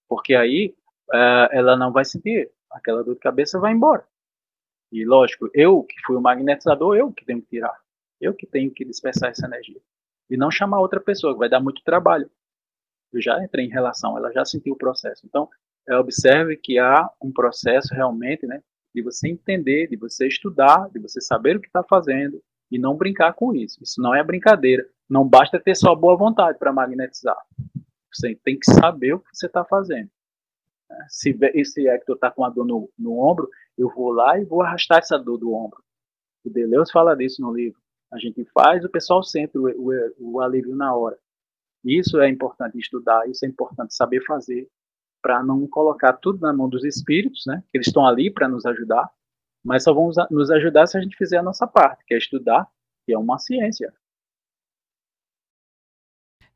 [0.08, 0.74] Porque aí
[1.10, 4.06] uh, ela não vai sentir, aquela dor de cabeça vai embora.
[4.92, 7.76] E lógico, eu que fui o magnetizador, eu que tenho que tirar.
[8.20, 9.80] Eu que tenho que dispersar essa energia.
[10.30, 12.30] E não chamar outra pessoa, que vai dar muito trabalho.
[13.12, 15.26] Eu já entrei em relação, ela já sentiu o processo.
[15.26, 15.48] Então,
[15.88, 18.62] é, observe que há um processo realmente, né,
[18.94, 22.40] de você entender, de você estudar, de você saber o que está fazendo
[22.70, 23.82] e não brincar com isso.
[23.82, 24.86] Isso não é brincadeira.
[25.08, 27.36] Não basta ter só boa vontade para magnetizar.
[28.14, 30.10] Você tem que saber o que você está fazendo.
[30.88, 31.06] Né.
[31.08, 34.62] Se esse Hector está com a dor no, no ombro, eu vou lá e vou
[34.62, 35.82] arrastar essa dor do ombro.
[36.44, 40.40] O Deleuze fala disso no livro a gente faz, o pessoal sente o, o, o
[40.40, 41.18] alívio na hora.
[41.84, 44.68] Isso é importante estudar, isso é importante saber fazer,
[45.20, 47.62] para não colocar tudo na mão dos espíritos, né?
[47.70, 49.10] Que eles estão ali para nos ajudar,
[49.64, 52.68] mas só vão nos ajudar se a gente fizer a nossa parte, que é estudar,
[53.04, 53.92] que é uma ciência.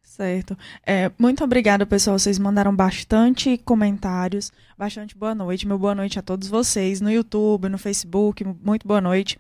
[0.09, 0.57] Certo.
[0.87, 2.19] É, muito obrigada, pessoal.
[2.19, 4.51] Vocês mandaram bastante comentários.
[4.77, 5.69] Bastante boa noite.
[5.69, 8.43] Meu boa noite a todos vocês no YouTube, no Facebook.
[8.43, 9.39] Muito boa noite.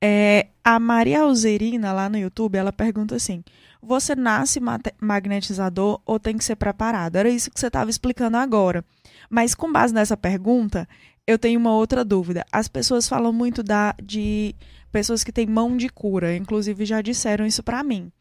[0.00, 3.42] É, a Maria Alzerina, lá no YouTube, ela pergunta assim:
[3.82, 4.60] Você nasce
[5.00, 7.16] magnetizador ou tem que ser preparado?
[7.16, 8.84] Era isso que você estava explicando agora.
[9.28, 10.88] Mas com base nessa pergunta,
[11.26, 12.46] eu tenho uma outra dúvida.
[12.52, 14.54] As pessoas falam muito da, de
[14.92, 18.12] pessoas que têm mão de cura, inclusive já disseram isso para mim.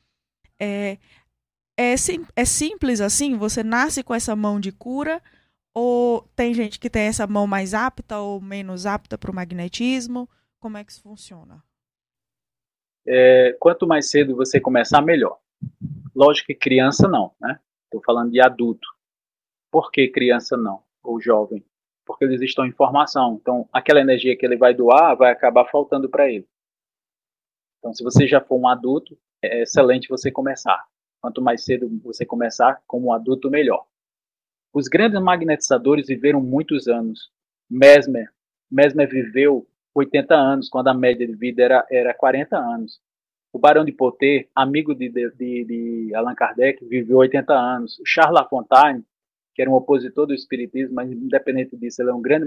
[0.59, 0.97] É,
[1.77, 3.37] é, sim, é simples assim?
[3.37, 5.21] Você nasce com essa mão de cura?
[5.73, 10.27] Ou tem gente que tem essa mão mais apta ou menos apta para o magnetismo?
[10.59, 11.63] Como é que isso funciona?
[13.07, 15.39] é, quanto mais cedo você começar, melhor.
[16.13, 17.59] Lógico que criança não, né?
[17.85, 18.87] Estou falando de adulto.
[19.71, 20.83] Por que criança não?
[21.01, 21.63] Ou jovem?
[22.05, 23.37] Porque eles estão em formação.
[23.41, 26.47] Então, aquela energia que ele vai doar vai acabar faltando para ele.
[27.79, 30.85] Então, se você já for um adulto, é excelente você começar.
[31.21, 33.85] Quanto mais cedo você começar como adulto, melhor.
[34.73, 37.31] Os grandes magnetizadores viveram muitos anos.
[37.69, 38.29] Mesmer,
[38.69, 42.99] Mesmer viveu 80 anos, quando a média de vida era, era 40 anos.
[43.51, 47.97] O Barão de Poté, amigo de, de, de Allan Kardec, viveu 80 anos.
[47.99, 49.03] O Charles Lafontaine,
[49.55, 52.45] que era um opositor do espiritismo, mas independente disso, ele é um grande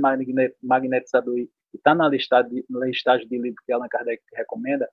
[0.63, 4.89] magnetizador e está na listagem, listagem de livros que Allan Kardec recomenda,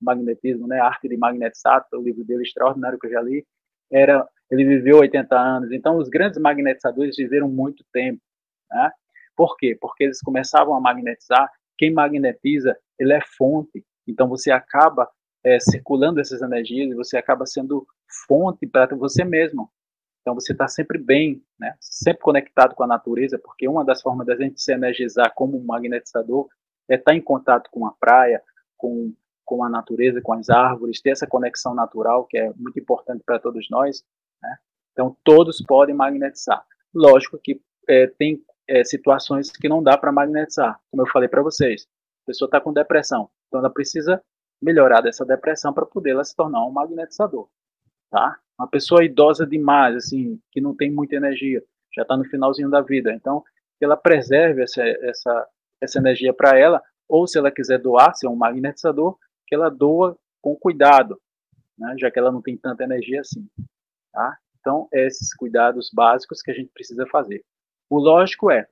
[0.00, 3.46] magnetismo, né, arte de magnetizar, o livro dele extraordinário que eu já li,
[3.90, 5.72] era, ele viveu 80 anos.
[5.72, 8.20] Então, os grandes magnetizadores viveram muito tempo.
[8.70, 8.90] Né?
[9.36, 9.76] Por quê?
[9.80, 13.82] Porque eles começavam a magnetizar quem magnetiza, ele é fonte.
[14.06, 15.08] Então você acaba
[15.42, 17.86] é, circulando essas energias e você acaba sendo
[18.28, 19.70] fonte para você mesmo.
[20.20, 21.74] Então você está sempre bem, né?
[21.80, 25.64] sempre conectado com a natureza, porque uma das formas da gente se energizar como um
[25.64, 26.50] magnetizador
[26.86, 28.42] é estar tá em contato com a praia,
[28.76, 29.14] com,
[29.50, 33.36] com a natureza, com as árvores, ter essa conexão natural que é muito importante para
[33.36, 34.04] todos nós.
[34.40, 34.56] Né?
[34.92, 36.64] Então todos podem magnetizar.
[36.94, 41.42] Lógico que é, tem é, situações que não dá para magnetizar, como eu falei para
[41.42, 41.88] vocês.
[42.22, 44.22] A pessoa está com depressão, então ela precisa
[44.62, 47.48] melhorar dessa depressão para poder ela se tornar um magnetizador,
[48.08, 48.38] tá?
[48.56, 51.60] Uma pessoa idosa demais, assim, que não tem muita energia,
[51.92, 53.42] já está no finalzinho da vida, então
[53.80, 55.48] ela preserve essa, essa,
[55.80, 59.18] essa energia para ela, ou se ela quiser doar, ser um magnetizador,
[59.50, 61.20] que ela doa com cuidado,
[61.76, 63.46] né, já que ela não tem tanta energia assim.
[64.12, 64.38] Tá?
[64.60, 67.44] Então, esses cuidados básicos que a gente precisa fazer.
[67.90, 68.68] O lógico é,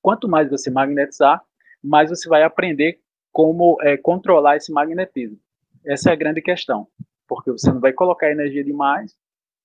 [0.00, 1.44] quanto mais você magnetizar,
[1.84, 2.98] mais você vai aprender
[3.30, 5.38] como é, controlar esse magnetismo.
[5.84, 6.88] Essa é a grande questão,
[7.28, 9.14] porque você não vai colocar energia demais,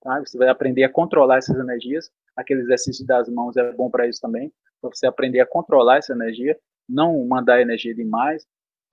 [0.01, 0.19] tá?
[0.19, 2.11] você vai aprender a controlar essas energias.
[2.35, 6.11] Aquele exercício das mãos é bom para isso também, para você aprender a controlar essa
[6.11, 8.45] energia, não mandar energia demais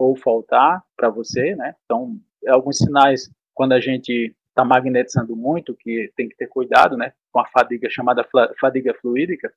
[0.03, 1.75] ou faltar para você, né?
[1.85, 7.13] Então, alguns sinais quando a gente está magnetizando muito, que tem que ter cuidado, né,
[7.31, 8.27] com a fadiga chamada
[8.61, 9.53] fadiga fluídica,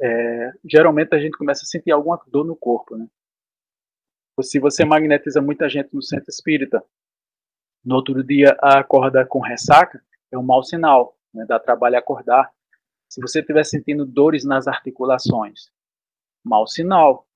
[0.00, 3.06] é, geralmente a gente começa a sentir alguma dor no corpo, né?
[4.40, 6.82] Se você magnetiza muita gente no centro espírita,
[7.84, 11.44] no outro dia acorda com ressaca, é um mau sinal, né?
[11.46, 12.50] dá trabalho acordar.
[13.08, 15.70] Se você estiver sentindo dores nas articulações,
[16.42, 17.26] mau sinal.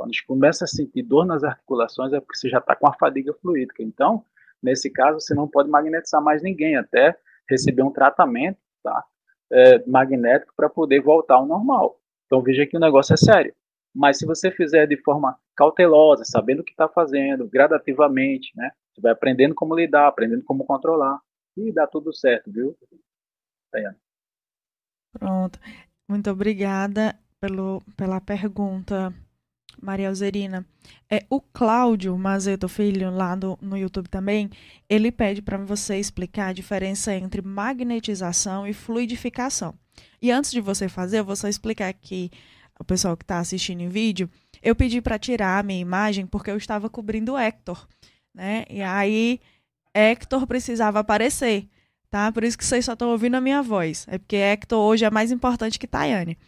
[0.00, 3.34] Quando começa a sentir dor nas articulações, é porque você já está com a fadiga
[3.34, 3.82] fluídica.
[3.82, 4.24] Então,
[4.62, 7.16] Nesse caso, você não pode magnetizar mais ninguém até
[7.48, 9.04] receber um tratamento tá,
[9.50, 11.98] é, magnético para poder voltar ao normal.
[12.26, 13.54] Então veja que o negócio é sério.
[13.94, 18.70] Mas se você fizer de forma cautelosa, sabendo o que está fazendo, gradativamente, né?
[18.92, 21.18] Você vai aprendendo como lidar, aprendendo como controlar.
[21.56, 22.76] E dá tudo certo, viu?
[23.72, 23.96] Daiane.
[25.12, 25.58] Pronto.
[26.08, 29.12] Muito obrigada pelo, pela pergunta,
[29.80, 30.66] Maria Alzerina.
[31.08, 34.50] É, o Cláudio Mazeto Filho, lá do, no YouTube também,
[34.88, 39.74] ele pede para você explicar a diferença entre magnetização e fluidificação.
[40.20, 42.30] E antes de você fazer, eu vou só explicar aqui,
[42.78, 44.28] o pessoal que está assistindo em vídeo,
[44.62, 47.86] eu pedi para tirar a minha imagem porque eu estava cobrindo o Hector,
[48.34, 48.64] né?
[48.70, 49.40] E aí,
[49.94, 51.68] Hector precisava aparecer,
[52.10, 52.30] tá?
[52.32, 54.06] Por isso que vocês só estão ouvindo a minha voz.
[54.08, 56.38] É porque Hector hoje é mais importante que Tayane.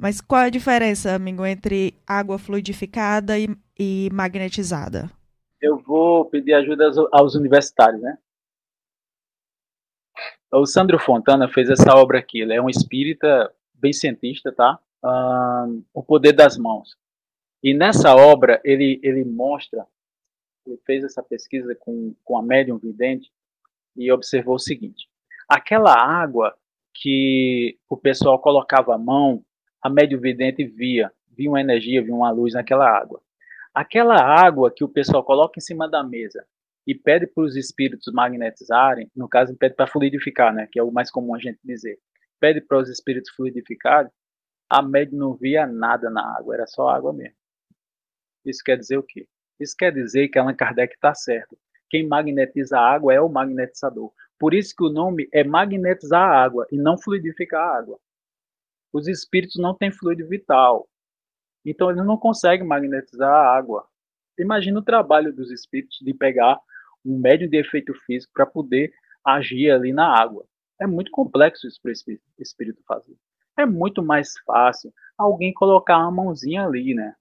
[0.00, 5.10] Mas qual é a diferença, amigo, entre água fluidificada e, e magnetizada?
[5.60, 8.16] Eu vou pedir ajuda aos, aos universitários, né?
[10.50, 12.40] O Sandro Fontana fez essa obra aqui.
[12.40, 14.78] Ele é um espírita bem cientista, tá?
[15.92, 16.96] O poder das mãos.
[17.62, 19.86] E nessa obra ele ele mostra,
[20.66, 23.30] ele fez essa pesquisa com, com a médium vidente
[23.94, 25.10] e observou o seguinte:
[25.46, 26.56] aquela água
[26.94, 29.44] que o pessoal colocava a mão
[29.82, 33.20] a médio vidente via, via uma energia, via uma luz naquela água.
[33.72, 36.44] Aquela água que o pessoal coloca em cima da mesa
[36.86, 40.90] e pede para os espíritos magnetizarem, no caso pede para fluidificar, né, que é o
[40.90, 41.98] mais comum a gente dizer,
[42.38, 44.10] pede para os espíritos fluidificarem,
[44.68, 47.36] a médium não via nada na água, era só água mesmo.
[48.44, 49.26] Isso quer dizer o quê?
[49.58, 51.56] Isso quer dizer que Allan Kardec está certo.
[51.88, 54.12] Quem magnetiza a água é o magnetizador.
[54.38, 58.00] Por isso que o nome é magnetizar a água e não fluidificar a água
[58.92, 60.88] os espíritos não têm fluido vital.
[61.64, 63.86] Então eles não conseguem magnetizar a água.
[64.38, 66.58] Imagina o trabalho dos espíritos de pegar
[67.04, 68.92] um médio de efeito físico para poder
[69.24, 70.44] agir ali na água.
[70.80, 73.14] É muito complexo isso para o espírito fazer.
[73.58, 77.14] É muito mais fácil alguém colocar uma mãozinha ali, né?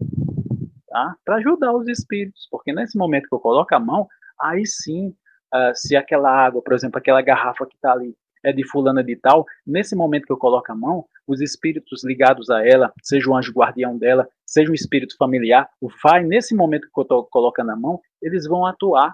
[0.88, 1.15] Tá?
[1.26, 4.07] Para ajudar os espíritos, porque nesse momento que eu coloco a mão,
[4.39, 5.09] aí sim,
[5.53, 9.16] uh, se aquela água, por exemplo, aquela garrafa que está ali, é de fulana de
[9.16, 13.36] tal, nesse momento que eu coloco a mão, os espíritos ligados a ela, seja o
[13.36, 15.70] anjo guardião dela, seja um espírito familiar,
[16.04, 19.14] vai, nesse momento que eu estou colocando a mão, eles vão atuar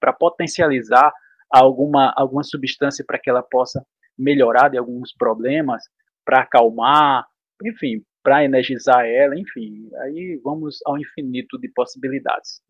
[0.00, 1.12] para potencializar
[1.50, 3.84] alguma, alguma substância para que ela possa
[4.16, 5.84] melhorar de alguns problemas,
[6.24, 7.26] para acalmar,
[7.64, 12.60] enfim, para energizar ela, enfim, aí vamos ao infinito de possibilidades.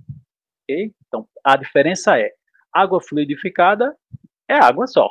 [0.68, 2.30] Então, a diferença é,
[2.72, 3.96] água fluidificada
[4.48, 5.10] é água só,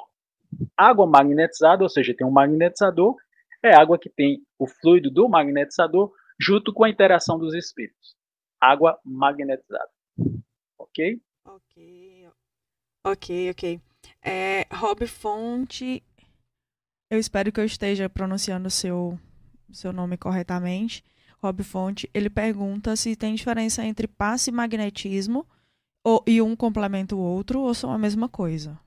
[0.76, 3.16] Água magnetizada, ou seja, tem um magnetizador,
[3.64, 8.16] é água que tem o fluido do magnetizador junto com a interação dos espíritos.
[8.60, 9.90] Água magnetizada.
[10.78, 11.22] Ok?
[11.46, 12.30] Ok.
[13.06, 13.82] Ok, ok.
[14.22, 16.04] É, Rob Fonte,
[17.10, 19.18] eu espero que eu esteja pronunciando o seu,
[19.72, 21.04] seu nome corretamente.
[21.42, 25.46] Rob Fonte, ele pergunta se tem diferença entre passe e magnetismo
[26.04, 28.78] ou, e um complementa o outro ou são a mesma coisa.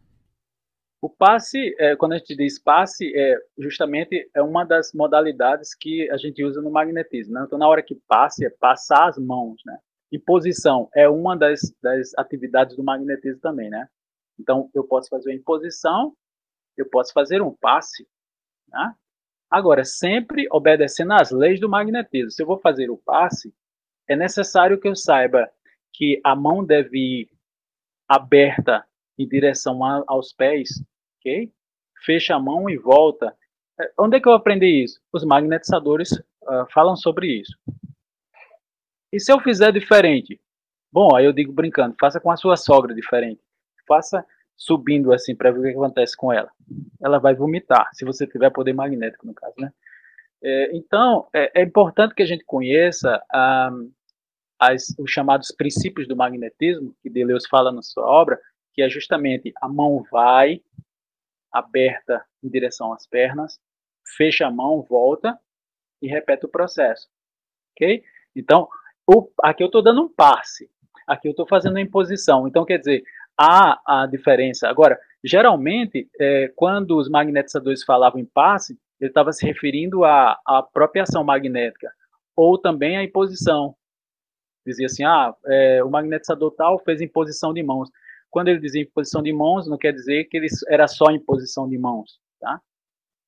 [1.02, 6.10] O passe, é, quando a gente diz passe, é justamente é uma das modalidades que
[6.10, 7.32] a gente usa no magnetismo.
[7.32, 7.42] Né?
[7.46, 9.62] Então, na hora que passe, é passar as mãos.
[9.64, 9.78] Né?
[10.12, 13.70] E posição é uma das, das atividades do magnetismo também.
[13.70, 13.88] Né?
[14.38, 16.14] Então, eu posso fazer uma imposição,
[16.76, 18.06] eu posso fazer um passe.
[18.68, 18.94] Né?
[19.50, 22.30] Agora, sempre obedecendo às leis do magnetismo.
[22.30, 23.54] Se eu vou fazer o passe,
[24.06, 25.50] é necessário que eu saiba
[25.94, 27.30] que a mão deve ir
[28.06, 28.84] aberta
[29.18, 30.82] em direção a, aos pés,
[31.20, 31.52] ok?
[32.04, 33.36] Fecha a mão e volta.
[33.78, 35.00] É, onde é que eu aprendi isso?
[35.12, 37.56] Os magnetizadores uh, falam sobre isso.
[39.12, 40.40] E se eu fizer diferente?
[40.92, 43.40] Bom, aí eu digo brincando, faça com a sua sogra diferente.
[43.86, 44.24] Faça
[44.56, 46.50] subindo assim para ver o que acontece com ela.
[47.00, 49.72] Ela vai vomitar, se você tiver poder magnético, no caso, né?
[50.42, 53.70] É, então, é, é, importante que a gente conheça ah,
[54.58, 58.40] as, os chamados princípios do magnetismo, que Deleuze fala na sua obra,
[58.72, 60.62] que é justamente a mão vai
[61.52, 63.58] aberta em direção às pernas,
[64.16, 65.38] fecha a mão, volta
[66.02, 67.08] e repete o processo.
[67.72, 68.02] Ok?
[68.34, 68.68] Então,
[69.06, 70.70] o, aqui eu estou dando um passe,
[71.06, 72.46] aqui eu estou fazendo uma imposição.
[72.46, 73.02] Então, quer dizer,
[73.36, 74.68] há a diferença.
[74.68, 80.62] Agora, geralmente, é, quando os magnetizadores falavam em passe, ele estava se referindo à, à
[80.62, 81.90] própria ação magnética,
[82.36, 83.74] ou também à imposição.
[84.66, 87.90] Dizia assim, ah, é, o magnetizador tal fez imposição de mãos.
[88.30, 91.76] Quando ele dizia imposição de mãos, não quer dizer que ele era só imposição de
[91.76, 92.60] mãos, tá?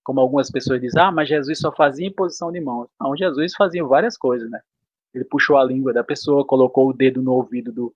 [0.04, 2.88] Como algumas pessoas dizem, ah, mas Jesus só fazia imposição de mãos.
[3.00, 4.60] Não, Jesus fazia várias coisas, né?
[5.14, 7.94] Ele puxou a língua da pessoa, colocou o dedo no ouvido do,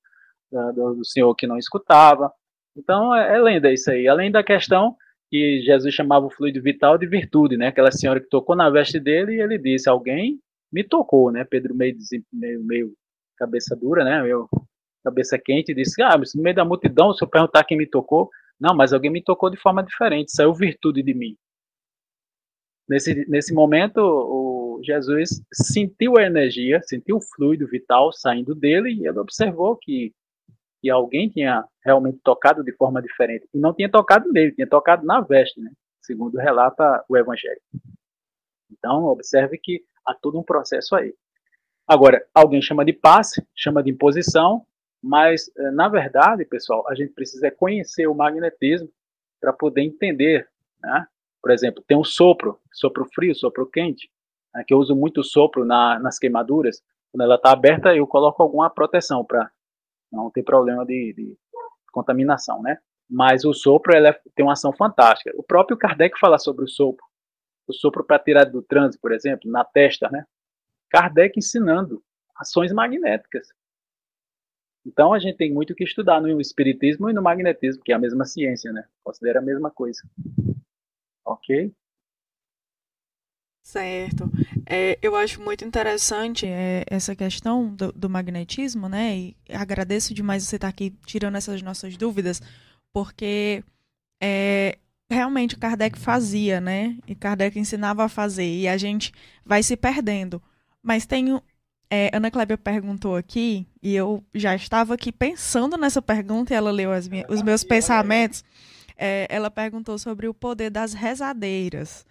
[0.51, 2.33] do, do senhor que não escutava.
[2.77, 4.07] Então, é, é lenda isso aí.
[4.07, 4.97] Além da questão
[5.31, 7.69] que Jesus chamava o fluido vital de virtude, né?
[7.69, 10.39] Aquela senhora que tocou na veste dele e ele disse: Alguém
[10.73, 11.45] me tocou, né?
[11.45, 11.97] Pedro meio,
[12.33, 12.93] meio, meio
[13.37, 14.23] cabeça dura, né?
[14.23, 14.49] Meio
[15.07, 18.29] cabeça quente, disse: Ah, mas no meio da multidão, se eu perguntar quem me tocou,
[18.61, 21.37] não, mas alguém me tocou de forma diferente, saiu virtude de mim.
[22.89, 29.07] Nesse, nesse momento, o Jesus sentiu a energia, sentiu o fluido vital saindo dele e
[29.07, 30.13] ele observou que
[30.81, 33.49] que alguém tinha realmente tocado de forma diferente.
[33.53, 35.73] E não tinha tocado nele, tinha tocado na veste, né?
[36.03, 37.61] segundo relata o Evangelho.
[38.71, 41.13] Então, observe que há todo um processo aí.
[41.89, 44.65] Agora, alguém chama de passe, chama de imposição,
[45.07, 48.91] mas, eh, na verdade, pessoal, a gente precisa conhecer o magnetismo
[49.41, 50.49] para poder entender.
[50.83, 51.07] Né?
[51.41, 54.11] Por exemplo, tem um sopro, sopro frio, sopro quente,
[54.53, 56.83] né, que eu uso muito sopro na, nas queimaduras.
[57.13, 59.49] Quando ela está aberta, eu coloco alguma proteção para
[60.11, 61.39] não tem problema de, de
[61.93, 62.79] contaminação, né?
[63.09, 65.33] Mas o sopro é, tem uma ação fantástica.
[65.37, 67.05] O próprio Kardec fala sobre o sopro.
[67.67, 70.25] O sopro para tirar do trânsito, por exemplo, na testa, né?
[70.91, 72.03] Kardec ensinando
[72.37, 73.49] ações magnéticas.
[74.87, 77.99] Então a gente tem muito que estudar no espiritismo e no magnetismo, que é a
[77.99, 78.85] mesma ciência, né?
[79.03, 80.01] Considera a mesma coisa.
[81.25, 81.75] Ok?
[83.65, 84.31] Certo.
[84.65, 89.17] É, eu acho muito interessante é, essa questão do, do, magnetismo, né?
[89.17, 92.41] E agradeço demais você estar aqui tirando essas nossas dúvidas,
[92.93, 93.65] porque
[94.23, 94.79] é,
[95.11, 96.97] realmente Kardec fazia, né?
[97.09, 99.13] E Kardec ensinava a fazer, e a gente
[99.45, 100.41] vai se perdendo.
[100.81, 101.41] Mas tem.
[101.91, 106.71] É, Ana Clébia perguntou aqui, e eu já estava aqui pensando nessa pergunta, e ela
[106.71, 106.91] leu
[107.29, 108.45] os meus pensamentos.
[108.97, 112.05] É, ela perguntou sobre o poder das rezadeiras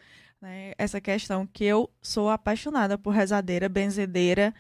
[0.46, 4.54] né, essa questão que eu sou apaixonada por rezadeira, benzedeira.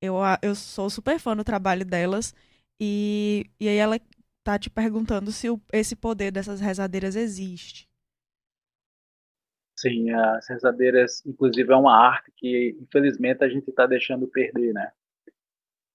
[0.00, 2.34] Eu, eu sou super fã do trabalho delas.
[2.80, 4.00] E, e aí ela
[4.42, 7.88] tá te perguntando se o, esse poder dessas rezadeiras existe.
[9.80, 14.92] Sim, as rezadeiras, inclusive, é uma arte que, infelizmente, a gente está deixando perder, né?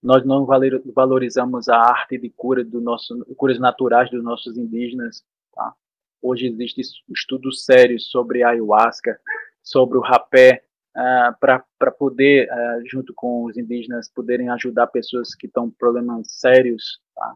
[0.02, 5.24] Nós não valorizamos a arte de cura do nosso, curas naturais dos nossos indígenas,
[5.54, 5.72] tá?
[6.20, 6.84] Hoje existem
[7.14, 9.20] estudos sérios sobre a ayahuasca,
[9.62, 10.64] sobre o rapé,
[10.98, 16.26] uh, para poder, uh, junto com os indígenas, poderem ajudar pessoas que estão com problemas
[16.32, 17.00] sérios.
[17.16, 17.36] Tá?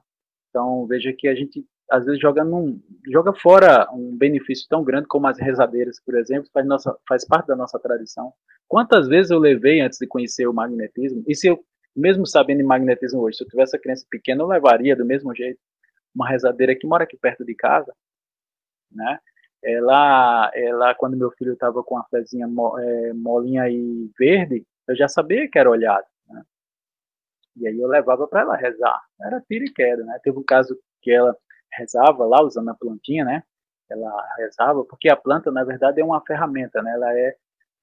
[0.50, 2.80] Então, veja que a gente, às vezes, joga, num,
[3.12, 7.48] joga fora um benefício tão grande como as rezadeiras, por exemplo, faz, nossa, faz parte
[7.48, 8.32] da nossa tradição.
[8.68, 11.24] Quantas vezes eu levei antes de conhecer o magnetismo?
[11.28, 11.64] E se eu,
[11.96, 15.34] mesmo sabendo de magnetismo hoje, se eu tivesse a criança pequena, eu levaria do mesmo
[15.36, 15.60] jeito
[16.14, 17.94] uma rezadeira que mora aqui perto de casa,
[18.92, 19.20] né?
[19.64, 22.48] Ela, ela quando meu filho estava com a fezinha
[22.80, 26.44] é, molinha e verde, eu já sabia que era olhado, né?
[27.58, 29.02] E aí eu levava para ela rezar.
[29.22, 30.20] Era tiro e queda, né?
[30.24, 31.36] Teve um caso que ela
[31.74, 33.44] rezava lá usando a plantinha, né?
[33.90, 36.92] Ela rezava porque a planta, na verdade, é uma ferramenta, né?
[36.92, 37.36] Ela é,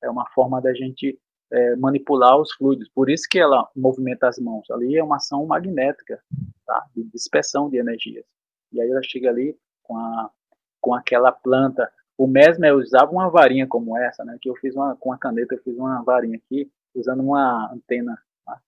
[0.04, 1.18] é uma forma da gente
[1.52, 2.88] é, manipular os fluidos.
[2.94, 4.70] Por isso que ela movimenta as mãos.
[4.70, 6.20] Ali é uma ação magnética,
[6.64, 6.86] tá?
[6.94, 8.24] De dispersão de energias.
[8.72, 10.30] E aí ela chega ali com a
[10.86, 11.90] com aquela planta.
[12.16, 14.38] O Mesmer usava uma varinha como essa, né?
[14.40, 18.16] Que eu fiz uma com a caneta, eu fiz uma varinha aqui usando uma antena.
[18.44, 18.60] Tá?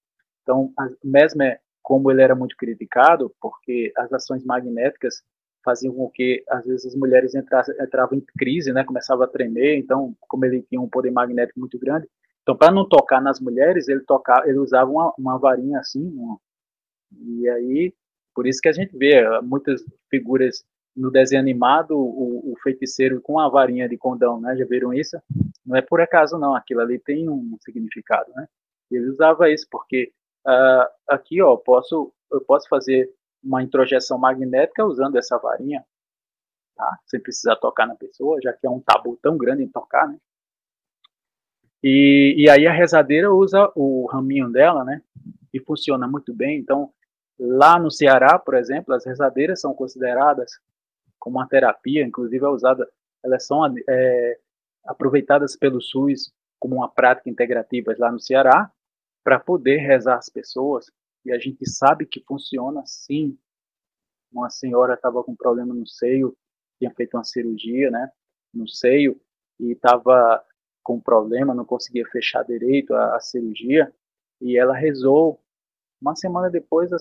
[0.43, 5.23] Então, o Mesmer, como ele era muito criticado, porque as ações magnéticas
[5.65, 8.85] faziam com que às vezes as mulheres entrassem, entravam em crise, né?
[8.85, 9.79] Começavam a tremer.
[9.79, 12.07] Então, como ele tinha um poder magnético muito grande,
[12.43, 16.39] então para não tocar nas mulheres, ele tocava, ele usava uma, uma varinha assim, uma,
[17.11, 17.95] e aí
[18.35, 20.63] Por isso que a gente vê muitas figuras
[20.95, 24.55] no desenho animado, o, o, feiticeiro com a varinha de condão, né?
[24.57, 25.17] Já viram isso?
[25.65, 26.55] Não é por acaso, não.
[26.55, 28.47] Aquilo ali tem um significado, né?
[28.91, 30.13] Ele usava isso porque
[30.47, 33.13] uh, aqui, ó, posso, eu posso fazer
[33.43, 35.85] uma introjeção magnética usando essa varinha,
[36.75, 36.99] tá?
[37.07, 40.19] Sem precisar tocar na pessoa, já que é um tabu tão grande em tocar, né?
[41.83, 45.03] E, e aí a rezadeira usa o raminho dela, né?
[45.53, 46.59] E funciona muito bem.
[46.59, 46.93] Então,
[47.39, 50.59] lá no Ceará, por exemplo, as rezadeiras são consideradas
[51.19, 52.89] como uma terapia, inclusive é usada,
[53.23, 54.39] elas são é,
[54.85, 58.71] aproveitadas pelo SUS como uma prática integrativa lá no Ceará,
[59.25, 60.91] para poder rezar as pessoas,
[61.25, 63.39] e a gente sabe que funciona sim.
[64.33, 66.37] Uma senhora estava com problema no seio,
[66.79, 68.11] tinha feito uma cirurgia, né,
[68.53, 69.21] no seio,
[69.59, 70.45] e estava
[70.83, 73.93] com problema, não conseguia fechar direito a, a cirurgia,
[74.41, 75.41] e ela rezou.
[76.01, 76.97] Uma semana depois, a,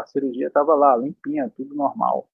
[0.00, 2.28] a cirurgia estava lá, limpinha, tudo normal.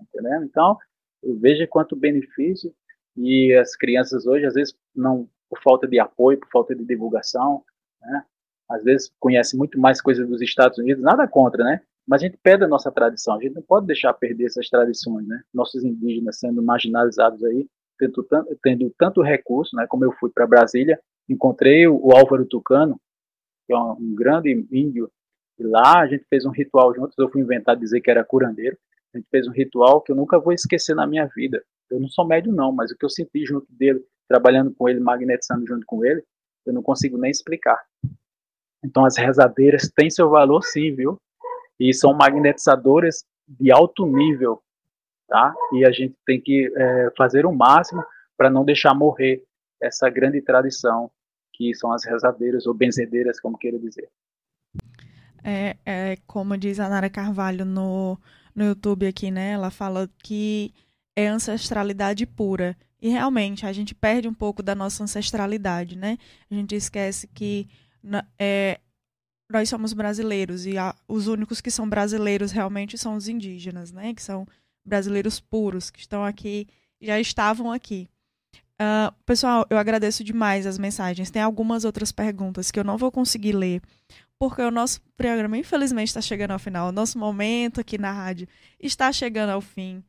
[0.00, 0.44] Entendendo?
[0.44, 0.76] Então,
[1.22, 2.74] veja quanto benefício
[3.16, 7.64] e as crianças hoje, às vezes, não por falta de apoio, por falta de divulgação,
[8.00, 8.24] né?
[8.68, 11.80] Às vezes conhece muito mais coisas dos Estados Unidos, nada contra, né?
[12.06, 15.26] Mas a gente perde a nossa tradição, a gente não pode deixar perder essas tradições,
[15.26, 15.42] né?
[15.52, 17.66] Nossos indígenas sendo marginalizados aí,
[17.98, 19.86] tendo tanto, tendo tanto recurso, né?
[19.88, 23.00] Como eu fui para Brasília, encontrei o, Álvaro Tucano,
[23.66, 25.10] que é um, um grande índio,
[25.58, 28.76] e lá a gente fez um ritual juntos, eu fui inventar dizer que era curandeiro,
[29.14, 31.62] a gente fez um ritual que eu nunca vou esquecer na minha vida.
[31.90, 35.00] Eu não sou médio não, mas o que eu senti junto dele, trabalhando com ele,
[35.00, 36.22] magnetizando junto com ele,
[36.66, 37.80] eu não consigo nem explicar.
[38.86, 41.18] Então as rezadeiras têm seu valor sim, viu?
[41.78, 44.62] E são magnetizadoras de alto nível,
[45.28, 45.54] tá?
[45.72, 48.04] E a gente tem que é, fazer o máximo
[48.36, 49.42] para não deixar morrer
[49.82, 51.10] essa grande tradição
[51.52, 54.08] que são as rezadeiras ou benzedeiras, como queira dizer.
[55.42, 58.18] É, é, como diz a Nara Carvalho no
[58.56, 59.50] no YouTube aqui, né?
[59.50, 60.72] Ela fala que
[61.14, 62.74] é ancestralidade pura.
[63.00, 66.16] E realmente, a gente perde um pouco da nossa ancestralidade, né?
[66.50, 67.68] A gente esquece que
[68.38, 68.80] é,
[69.50, 74.14] nós somos brasileiros e a, os únicos que são brasileiros realmente são os indígenas, né?
[74.14, 74.46] Que são
[74.84, 76.66] brasileiros puros, que estão aqui,
[77.00, 78.08] já estavam aqui.
[78.74, 81.30] Uh, pessoal, eu agradeço demais as mensagens.
[81.30, 83.80] Tem algumas outras perguntas que eu não vou conseguir ler,
[84.38, 86.88] porque o nosso programa, infelizmente, está chegando ao final.
[86.88, 88.46] O nosso momento aqui na rádio
[88.78, 90.04] está chegando ao fim,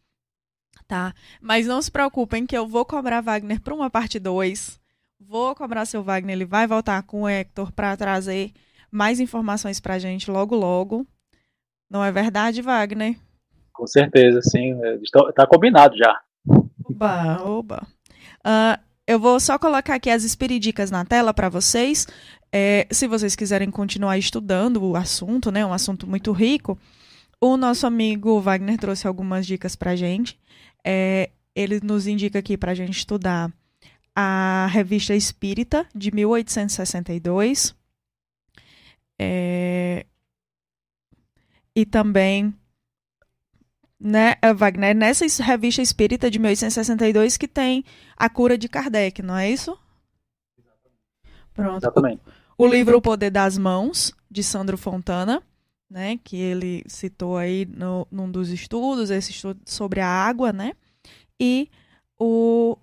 [0.88, 1.14] tá?
[1.42, 4.80] Mas não se preocupem que eu vou cobrar Wagner para uma parte 2.
[5.20, 8.52] Vou cobrar seu Wagner, ele vai voltar com o Hector para trazer
[8.92, 11.06] mais informações para a gente logo, logo.
[11.90, 13.18] Não é verdade, Wagner?
[13.74, 14.80] Com certeza, sim.
[15.02, 16.22] Está combinado já.
[16.86, 17.88] Oba, oba.
[18.40, 22.08] Uh, eu vou só colocar aqui as espiridicas na tela para vocês.
[22.52, 26.78] É, se vocês quiserem continuar estudando o assunto, né, um assunto muito rico,
[27.42, 30.40] o nosso amigo Wagner trouxe algumas dicas para gente.
[30.86, 33.52] É, ele nos indica aqui para a gente estudar
[34.20, 37.76] a Revista Espírita, de 1862.
[39.20, 40.08] É,
[41.76, 42.52] e também,
[44.00, 49.52] né, Wagner, nessa revista espírita de 1862 que tem a cura de Kardec, não é
[49.52, 49.78] isso?
[51.54, 51.78] Pronto.
[51.78, 52.24] Exatamente.
[52.58, 55.44] O, o livro O Poder das Mãos, de Sandro Fontana,
[55.88, 60.74] né, que ele citou aí no, num dos estudos, esse estudo sobre a água, né?
[61.40, 61.70] E
[62.20, 62.76] o,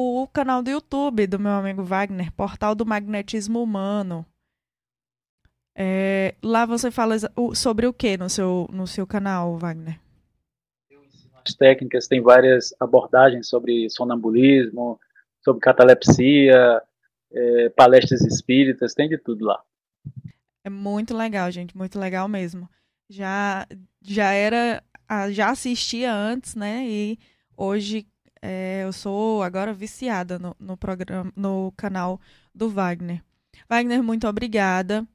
[0.00, 4.24] o canal do YouTube do meu amigo Wagner, Portal do Magnetismo Humano.
[5.76, 7.16] É, lá você fala
[7.52, 9.98] sobre o que no seu, no seu canal, Wagner?
[10.88, 15.00] Eu ensino as técnicas, tem várias abordagens sobre sonambulismo,
[15.40, 16.80] sobre catalepsia,
[17.32, 19.60] é, palestras espíritas, tem de tudo lá.
[20.62, 22.68] É muito legal, gente, muito legal mesmo.
[23.10, 23.66] Já,
[24.00, 24.80] já era,
[25.32, 26.86] já assistia antes, né?
[26.86, 27.18] E
[27.56, 28.06] hoje
[28.42, 32.20] é, eu sou agora viciada no, no programa, no canal
[32.54, 33.22] do Wagner.
[33.68, 35.06] Wagner, muito obrigada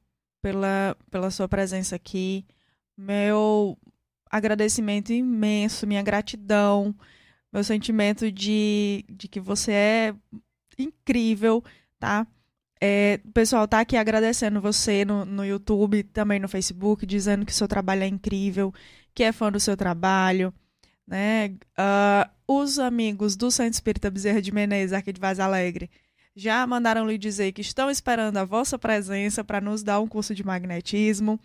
[0.42, 2.46] pela, pela sua presença aqui.
[2.96, 3.78] Meu
[4.30, 6.94] agradecimento imenso, minha gratidão,
[7.52, 10.14] meu sentimento de, de que você é
[10.78, 11.62] incrível
[12.04, 12.26] tá?
[12.80, 17.54] É, o pessoal tá aqui agradecendo você no, no YouTube, também no Facebook, dizendo que
[17.54, 18.74] seu trabalho é incrível,
[19.14, 20.52] que é fã do seu trabalho,
[21.06, 21.48] né?
[21.78, 25.90] Uh, os amigos do Centro Espírita Bezerra de Menezes, aqui de Vaz Alegre,
[26.36, 30.34] já mandaram lhe dizer que estão esperando a vossa presença para nos dar um curso
[30.34, 31.38] de magnetismo.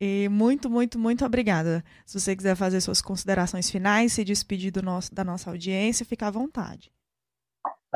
[0.00, 1.82] E muito, muito, muito obrigada.
[2.04, 6.30] Se você quiser fazer suas considerações finais, se despedir nosso, da nossa audiência, fica à
[6.30, 6.90] vontade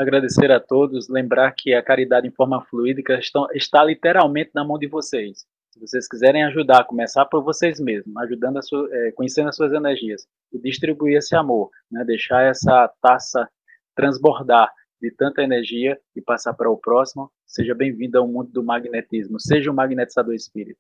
[0.01, 4.78] agradecer a todos, lembrar que a caridade em forma fluídica está, está literalmente na mão
[4.78, 5.46] de vocês.
[5.81, 10.26] Vocês quiserem ajudar, começar por vocês mesmos, ajudando a sua, é, conhecendo as suas energias
[10.53, 12.05] e distribuir esse amor, né?
[12.05, 13.49] deixar essa taça
[13.95, 14.70] transbordar
[15.01, 19.41] de tanta energia e passar para o próximo, seja bem-vindo ao mundo do magnetismo.
[19.41, 20.78] Seja um magnetizador espírito.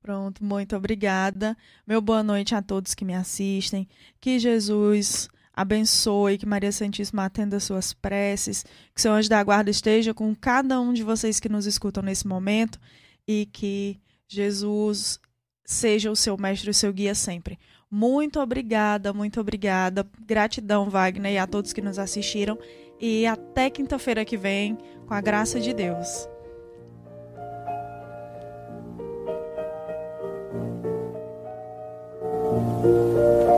[0.00, 1.56] Pronto, muito obrigada.
[1.84, 3.88] Meu boa noite a todos que me assistem.
[4.20, 10.14] Que Jesus abençoe, que Maria Santíssima atenda suas preces, que seu anjo da guarda esteja
[10.14, 12.78] com cada um de vocês que nos escutam nesse momento
[13.26, 15.18] e que Jesus
[15.64, 17.58] seja o seu mestre e o seu guia sempre.
[17.90, 20.06] Muito obrigada, muito obrigada.
[20.24, 22.58] Gratidão, Wagner, e a todos que nos assistiram.
[23.00, 26.28] E até quinta-feira que vem, com a graça de Deus.